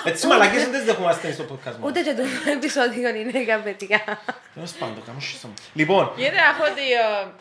Έτσι 0.03 0.27
μαλακές 0.27 0.61
δεν 0.63 0.71
τις 0.71 0.83
δεχόμαστε 0.83 1.31
στο 1.31 1.43
podcast 1.43 1.65
μας. 1.65 1.77
Ούτε 1.89 2.01
και 2.01 2.13
το 2.13 2.23
επεισόδιο 2.51 3.09
είναι 3.15 3.41
για 3.43 3.59
παιδιά. 3.59 4.19
Τέλος 4.53 4.71
πάντων, 4.71 5.03
κάνω 5.05 5.19
σύστημα. 5.19 5.53
Λοιπόν, 5.73 6.13
Γιατί 6.17 6.35
έχω 6.37 6.63
δύο... 6.73 7.33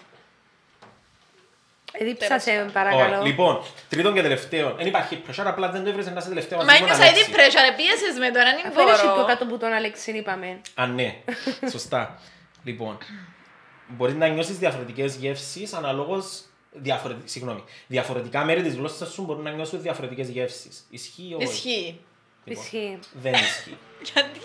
Δίψα 2.01 2.39
σε 2.39 2.51
ωραία, 2.51 2.65
παρακαλώ. 2.73 3.23
λοιπόν, 3.25 3.63
τρίτον 3.89 4.15
και 4.15 4.23
τελευταίο. 4.23 4.75
Δεν 4.75 4.87
υπάρχει 4.87 5.23
pressure, 5.29 5.43
απλά 5.47 5.71
δεν 5.71 5.85
το 5.85 5.91
έβρεσαι 5.91 6.11
να 6.11 6.19
είσαι 6.19 6.29
τελευταίο 6.29 6.59
Μα 6.59 6.65
μαζί 6.65 6.83
με 6.83 6.89
τον 6.89 6.97
ένιωσα 7.01 7.11
ήδη 7.21 7.33
Αλέξη. 7.35 7.57
pressure, 7.59 7.77
πίεσες 7.77 8.19
με 8.19 8.31
τώρα, 8.31 8.51
δεν 8.51 8.67
Αφού 8.67 8.81
είναι 8.81 8.93
πιο 9.01 9.09
μπορώ. 9.15 9.25
κάτω 9.25 9.47
που 9.47 9.59
τον 9.59 9.73
Αλέξη 9.73 10.11
είπαμε. 10.11 10.61
Α, 10.75 10.87
ναι. 10.87 11.17
Σωστά. 11.71 12.19
Λοιπόν, 12.65 12.99
μπορείς 13.89 14.15
να 14.15 14.27
νιώσεις 14.27 14.59
διαφορετικές 14.59 15.15
γεύσεις 15.15 15.73
αναλόγως 15.73 16.43
διαφορε... 16.73 17.15
Συγγνώμη. 17.25 17.65
Διαφορετικά 17.87 18.45
μέρη 18.45 18.63
της 18.63 18.75
γλώσσας 18.75 19.13
σου 19.13 19.23
μπορούν 19.25 19.43
να 19.43 19.51
νιώσουν 19.51 19.83
διαφορετικές 19.83 20.29
γεύσεις. 20.29 20.87
Ισχύει 20.91 21.29
ή 21.31 21.35
όχι; 21.35 21.45
Ισχύει. 21.45 22.01
Λοιπόν, 22.45 22.63
Ισχύει. 22.65 22.99
Δεν 23.13 23.33
ισχύει. 23.33 23.77
Γιατί; 24.13 24.41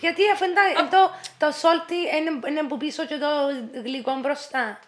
Γιατί 0.00 0.22
αφού 0.32 0.44
είναι 0.44 0.54
τα- 0.54 0.88
το, 0.88 1.10
το 1.38 1.54
salty 1.62 2.16
είναι, 2.18 2.30
είναι 2.48 2.68
που 2.68 2.76
πίσω 2.76 3.04
και 3.06 3.14
το 3.18 3.26
γλυκό 3.84 4.12
μπροστά. 4.22 4.78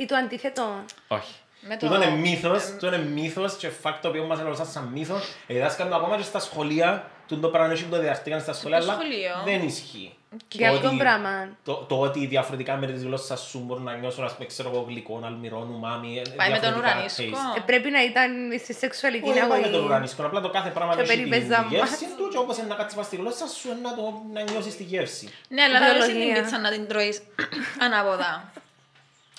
Ή 0.00 0.06
το 0.06 0.14
αντίθετο. 0.16 0.84
όχι. 1.08 1.34
Με 1.68 1.76
Τούτο 1.76 1.94
το- 1.96 2.02
είναι 2.02 2.10
μύθος, 2.16 2.64
τούτο 2.70 2.86
είναι 2.86 2.98
μύθος 2.98 3.54
και 3.56 3.68
fact 3.82 3.98
το 4.02 4.08
οποίο 4.08 4.24
μας 4.24 4.38
έλαβαν 4.40 4.66
σαν 4.66 4.84
μύθος. 4.92 5.22
Ε, 5.46 5.58
δάσκαλοι 5.58 5.94
ακόμα 5.94 6.16
και 6.16 6.22
στα 6.22 6.38
σχολεία, 6.38 7.10
τούτο 7.28 7.48
πράγμα 7.48 7.72
όχι 7.72 7.84
που 7.84 7.90
το 7.90 7.98
διδαχτήκαν 8.00 8.40
στα 8.40 8.52
σχολεία, 8.52 8.76
αλλά 8.76 8.92
σχολείο. 8.92 9.34
δεν 9.44 9.62
ισχύει. 9.62 10.14
Για 10.48 10.70
Το 10.72 10.78
ποιον 10.78 10.88
ότι- 10.92 10.98
πράγμα; 11.02 11.48
Το, 11.64 11.74
το 11.74 12.00
ότι 12.00 12.26
διαφορετικά 12.26 12.76
μέρη 12.76 12.92
της 12.92 13.02
γλώσσας 13.04 13.40
σου 13.40 13.58
μπορούν 13.58 13.82
να 13.82 13.94
νιώσουν, 13.96 14.24
ας 14.24 14.32
πούμε, 14.34 14.46
ξέρω 14.46 14.70
εγώ, 14.74 14.84
γλυκό, 14.88 15.20
αλμυρό, 15.24 15.68
ουμάμι, 15.74 16.22
ε, 16.26 16.30
Πάει 16.36 16.50
με 16.50 16.58
τον 16.58 16.60
διαφορετικά 16.62 16.94
ουρανίσκο. 16.94 17.22
taste. 17.22 17.56
Ε, 17.58 17.60
πρέπει 17.66 17.90
να 17.90 18.04
ήταν 18.04 18.30
στη 18.62 18.72
σεξουαλική 18.74 19.28
Όχι 19.30 19.40
μόνο 19.40 19.54
με 19.54 19.60
τον 19.62 19.68
αγωγή. 19.74 19.84
ουρανίσκο, 19.86 20.22
απλά 20.26 20.40
το 20.40 20.50
κάθε 20.50 20.68
πράγμα 20.70 20.94
Και 20.94 21.00
έχει 21.00 21.10
την 21.16 21.28
περιπέζα 21.30 21.66
γεύση 21.70 22.04
μας. 22.04 22.16
του 22.16 22.28
και 22.32 22.38
όπως 22.38 22.56
είναι 22.58 22.66
να 22.66 22.74
κάτσεις 22.74 22.96
πας 22.98 23.06
στη 23.06 23.16
γλώσσα 23.16 23.46
σου 23.46 23.68
είναι 23.68 23.80
να, 23.82 23.94
το, 23.94 24.22
να 24.32 24.40
νιώσεις 24.50 24.76
τη 24.76 24.82
γεύση. 24.82 25.28
Ναι, 25.48 25.62
αλλά 25.62 25.78
δεν 25.78 25.88
αρέσει 25.90 26.06
την 26.06 26.16
Βιολογία. 26.16 26.42
πίτσα 26.42 26.58
να 26.58 26.70
την 26.70 26.86
τρώεις 26.88 27.22
ανάποδα. 27.84 28.52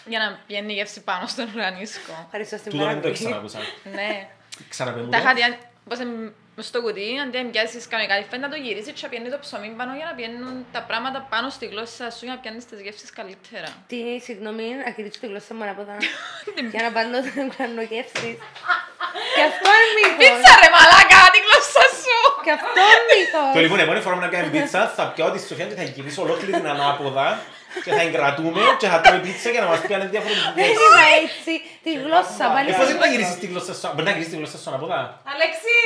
Για 0.05 0.19
να 0.19 0.39
πιένει 0.47 0.71
η 0.73 0.75
γεύση 0.75 1.01
πάνω 1.01 1.27
στον 1.27 1.47
ουρανίσκο. 1.55 2.13
Ευχαριστώ 2.25 2.57
στην 2.57 2.71
Τούτο 2.71 2.83
δεν 2.85 2.93
το 2.95 2.99
παραγωγή. 3.01 3.23
ξανακούσα. 3.25 3.59
Ναι. 3.97 4.27
Ξαναπέμουν 4.69 5.09
Τα 5.11 5.17
το. 5.17 5.23
είχα 5.23 5.33
δει, 5.33 5.57
πώς 5.89 5.99
είναι 5.99 6.31
μες 6.55 6.65
στο 6.71 6.79
κουτί, 6.85 7.07
αντί 7.23 7.37
να 7.43 7.49
πιάσεις 7.53 7.83
κανονικά 7.91 8.13
τη 8.21 8.25
φέντα, 8.31 8.47
το 8.53 8.57
γυρίσεις 8.65 8.91
και 8.95 9.03
να 9.05 9.09
πιένει 9.11 9.29
το 9.35 9.39
ψωμί 9.43 9.69
πάνω 9.79 9.91
για 9.99 10.05
να 10.09 10.13
πιένουν 10.19 10.55
τα 10.75 10.81
πράγματα 10.89 11.19
πάνω 11.33 11.47
στη 11.55 11.65
γλώσσα 11.71 12.05
σου 12.15 12.23
για 12.27 12.33
να 12.35 12.39
πιάνεις 12.43 12.63
τις 12.69 12.79
γεύσεις 12.85 13.09
καλύτερα. 13.19 13.69
Τι, 13.91 13.99
συγγνώμη, 14.27 14.65
να 14.85 14.89
κηρύξω 14.95 15.19
τη 15.23 15.27
γλώσσα 15.31 15.51
μου 15.55 15.63
ανάποδα. 15.65 15.95
Για 16.73 16.81
να 16.85 16.89
πάρω 16.95 17.07
την 17.27 17.41
ουρανογεύση. 17.49 18.29
Και 19.35 19.43
αυτό 19.51 19.69
είναι 19.77 19.91
μύθος. 19.97 20.17
Πίτσα 20.21 20.51
ρε 20.63 20.69
μαλάκα, 20.75 21.19
τη 21.33 21.39
γλώσσα 21.45 21.83
σου! 22.01 22.17
Και 22.45 22.51
αυτό 22.57 22.79
είναι 22.91 23.03
Το 23.09 23.09
μύθος. 23.11 23.61
λοιπόν, 23.65 23.79
επόμενη 23.85 24.03
φορά 24.05 24.15
που 24.17 24.23
να 24.27 24.31
κάνουμε 24.33 24.51
πίτσα, 24.55 24.81
θα 24.97 25.03
πιάω 25.13 25.29
τη 25.35 25.39
Σοφία 25.47 25.65
και 25.69 25.77
θα 25.81 25.85
γυρίσω 25.95 26.19
ολόκληρη 26.25 26.51
την 26.59 26.67
ανάποδα 26.75 27.27
και 27.83 27.91
θα 27.91 28.01
εγκρατούμε 28.01 28.61
και 28.79 28.87
θα 28.87 29.01
τρώει 29.01 29.19
πίτσα 29.19 29.49
για 29.49 29.61
να 29.61 29.67
μας 29.67 29.79
πιάνε 29.79 30.03
Δεν 30.03 30.11
διαφορετικές. 30.11 30.65
είναι 30.67 31.03
έτσι. 31.23 31.53
Τη 31.83 31.91
γλώσσα 32.03 32.45
Ε, 32.49 32.53
βάλει. 32.53 32.73
Πώς 32.73 32.87
δεν 32.87 32.97
θα 32.99 33.05
γυρίσεις 33.05 33.35
τη 33.41 33.45
γλώσσα 33.47 33.73
σου, 33.73 33.87
μπορεί 33.93 34.03
να 34.03 34.11
γυρίσεις 34.11 34.31
τη 34.31 34.37
γλώσσα 34.37 34.57
σου 34.57 34.69
ανάποδα; 34.69 35.21
Αλέξη! 35.33 35.77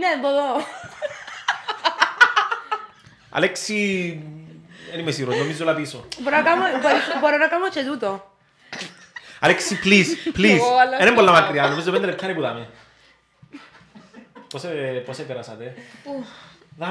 Ναι, 0.00 0.10
μπορώ. 0.20 0.48
Αλέξη, 3.30 3.78
δεν 4.90 4.98
είμαι 5.00 5.10
σίγουρος, 5.10 5.38
νομίζω 5.38 5.64
όλα 5.64 5.74
πίσω. 5.74 6.04
Μπορώ 6.18 6.36
να 6.36 6.42
κάνω, 6.42 6.62
μπορώ- 6.80 7.18
μπορώ 7.20 7.36
να 7.36 7.46
κάνω 7.46 7.68
και 7.68 7.82
τούτο. 7.84 8.30
Αλέξη, 9.40 9.78
please, 9.84 10.36
please. 10.38 10.54
Εγώ, 10.56 10.76
αλλά 10.76 10.96
Δεν 10.98 11.06
είναι 11.06 11.16
πολλά 11.16 11.30
αυτό. 11.30 11.42
μακριά, 11.44 11.66
νομίζω 11.68 11.90
πέντε 11.90 12.06
λεπτά 12.06 12.24
είναι 12.24 12.34
που 12.34 12.40
δάμε. 12.40 12.68
Πώς, 14.50 14.64
ε, 14.64 15.02
πώς 15.06 15.18
επέρασατε. 15.18 15.64
Δάμε, 15.64 15.74
πού. 16.04 16.26
Α, 16.84 16.88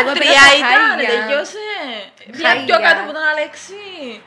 Εγώ 0.00 0.12
τρία 0.18 0.32
πήρα 0.32 0.46
τα 0.50 0.56
ήταν, 0.60 0.82
χάλια. 0.88 1.08
τελειώσε. 1.10 1.66
Πια 2.36 2.48
Χάλια. 2.48 2.64
πιο 2.68 2.76
κάτω 2.86 3.00
από 3.04 3.12
τον 3.18 3.24
Αλέξη. 3.32 3.80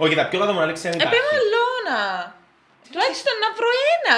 Όχι, 0.03 0.15
τα 0.19 0.25
πιο 0.29 0.38
κάτω 0.41 0.51
μου 0.53 0.62
Αλέξη 0.65 0.81
δεν 0.88 0.91
Επέ 0.93 1.03
υπάρχει. 1.03 1.21
μαλώνα. 1.27 2.01
Τουλάχιστον 2.91 3.34
να 3.43 3.49
βρω 3.58 3.69
ένα. 3.95 4.17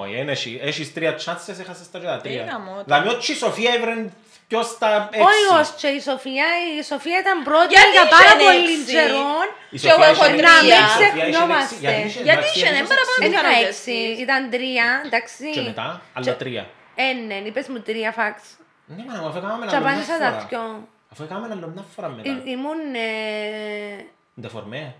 Όχι, 0.00 0.14
δεν 0.20 0.28
έχει. 0.36 0.50
Έχεις 0.70 0.86
τρία 0.96 1.12
τσάντσες, 1.14 1.58
έχασες 1.62 1.90
τα 1.92 1.98
και 1.98 2.06
τα 2.12 2.18
τρία. 2.24 2.42
Πήγα 2.44 2.58
μου. 2.64 2.74
Δηλαδή, 2.86 3.08
όχι 3.08 3.32
η 3.32 3.38
Σοφία 3.44 3.70
έβρεν 3.76 4.00
ποιος 4.48 4.66
τα 4.82 4.90
Όχι 5.28 5.42
έξι. 5.44 5.54
ως 5.60 5.68
και 5.80 5.88
η 5.98 6.00
Σοφία, 6.08 6.46
η 6.78 6.82
Σοφία 6.90 7.18
ήταν 7.24 7.36
πρώτη 7.48 7.72
Γιατί 7.74 7.90
για 7.96 8.02
είχε 8.04 8.14
πάρα 8.16 8.32
έξι; 8.34 8.44
πολύ 8.48 8.74
καιρό. 8.94 9.30
Η 9.74 9.78
Και 9.82 9.88
εγώ 9.88 9.96
Σοφία 10.04 10.10
έχω 10.14 10.24
είχε- 10.26 10.36
τρία. 10.40 10.78
η 10.84 10.88
Σοφία 10.92 11.08
είχε 11.08 11.30
ξεχνόμαστε. 11.30 11.74
έξι. 11.74 11.76
Γιατί 11.84 12.00
είχε 12.08 12.20
Γιατί 12.28 12.44
εντάξει, 12.44 12.58
είχε, 12.58 12.68
έχεις 12.68 12.78
δεν 12.78 12.86
παραπάνω. 12.92 13.18
έξι. 13.18 13.22
Δεν 13.24 13.30
είχα 13.32 13.42
Είχαν 13.50 13.54
έξι, 13.66 13.92
έξι. 14.08 14.22
ήταν 14.24 14.40
τρία, 14.54 14.86
εντάξει. 15.08 15.44
Και 15.56 15.62
μετά, 15.70 15.86
άλλα 16.18 16.32
τρία. 16.42 16.62
Ε, 17.04 17.06
ναι, 17.28 17.36
είπες 17.48 17.66
μου 17.72 17.80
τρία 17.88 18.10
φαξ. 18.18 18.36
Ναι, 18.86 19.04
μα 19.20 19.28
αφού 19.28 19.38
έκαναμε 19.38 19.66
Και 19.66 19.76
άλλο 19.76 19.84
μια 19.84 19.92
απάντησα 19.94 20.18
τα 20.18 20.30
φορά. 20.30 20.46
δυο. 20.48 20.88
Αφού 21.12 21.22
έκαναμε 21.22 21.48
άλλο 21.54 21.66
μια 21.74 21.84
φορά 21.94 22.08
μετά. 22.08 22.28
Ή- 22.30 22.42
Ήμουν... 22.50 22.94
ε, 22.94 24.04
Ντεφορμέ. 24.40 24.94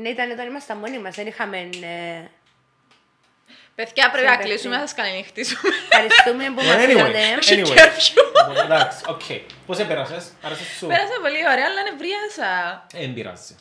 Ναι, 0.00 0.08
ήταν 0.08 0.30
όταν 0.30 0.46
ήμασταν 0.46 0.76
μόνοι 0.78 0.98
μας, 0.98 1.14
δεν 1.14 1.26
είχαμε... 1.26 1.58
ε, 1.58 2.28
Παιδιά, 3.74 4.10
πρέπει 4.10 4.26
να 4.26 4.32
Συμπαίχτη. 4.32 4.48
κλείσουμε, 4.50 4.74
θα 4.74 4.80
σας 4.80 4.94
καληνυχτίσουμε. 4.94 5.60
Ευχαριστούμε 5.90 6.44
που 6.44 6.62
μας 6.66 6.76
Anyway. 6.84 6.88
είδατε. 6.90 7.18
Έχει 7.18 7.62
Anyway. 7.64 7.78
curfew. 7.78 8.22
Λοιπόν, 8.48 8.64
Εντάξει, 8.64 9.04
οκ. 9.08 9.22
Πώς 9.66 9.78
έπερασες, 9.78 10.32
άρεσες 10.42 10.66
σου; 10.78 10.86
Πέρασα 10.86 11.16
πολύ 11.20 11.40
ωραία, 11.52 11.66
αλλά 11.70 11.82
νευρίασα. 11.90 12.50
Ε, 12.92 13.04
Εν 13.04 13.14
πειράζει. 13.14 13.54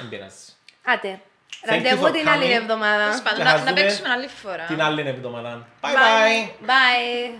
Εν 0.00 0.08
πειράζει. 0.08 0.44
Άτε. 0.84 1.20
you 1.20 1.68
Ραντεβού 1.68 2.06
for 2.06 2.12
την 2.12 2.28
άλλη 2.28 2.44
coming. 2.46 2.60
εβδομάδα. 2.60 3.04
Τέλος 3.04 3.22
πάντων, 3.22 3.38
Και 3.38 3.44
να- 3.44 3.50
θα 3.50 3.56
Να 3.58 3.64
δούμε 3.64 3.80
παίξουμε 3.80 4.08
άλλη 4.08 4.28
φορά. 4.42 4.64
Την 4.64 4.82
άλλη 4.82 5.00
εβδομάδα. 5.00 5.66
Bye 5.80 5.86
Bye. 5.86 5.88
bye. 5.88 6.66
Bye. 6.70 7.38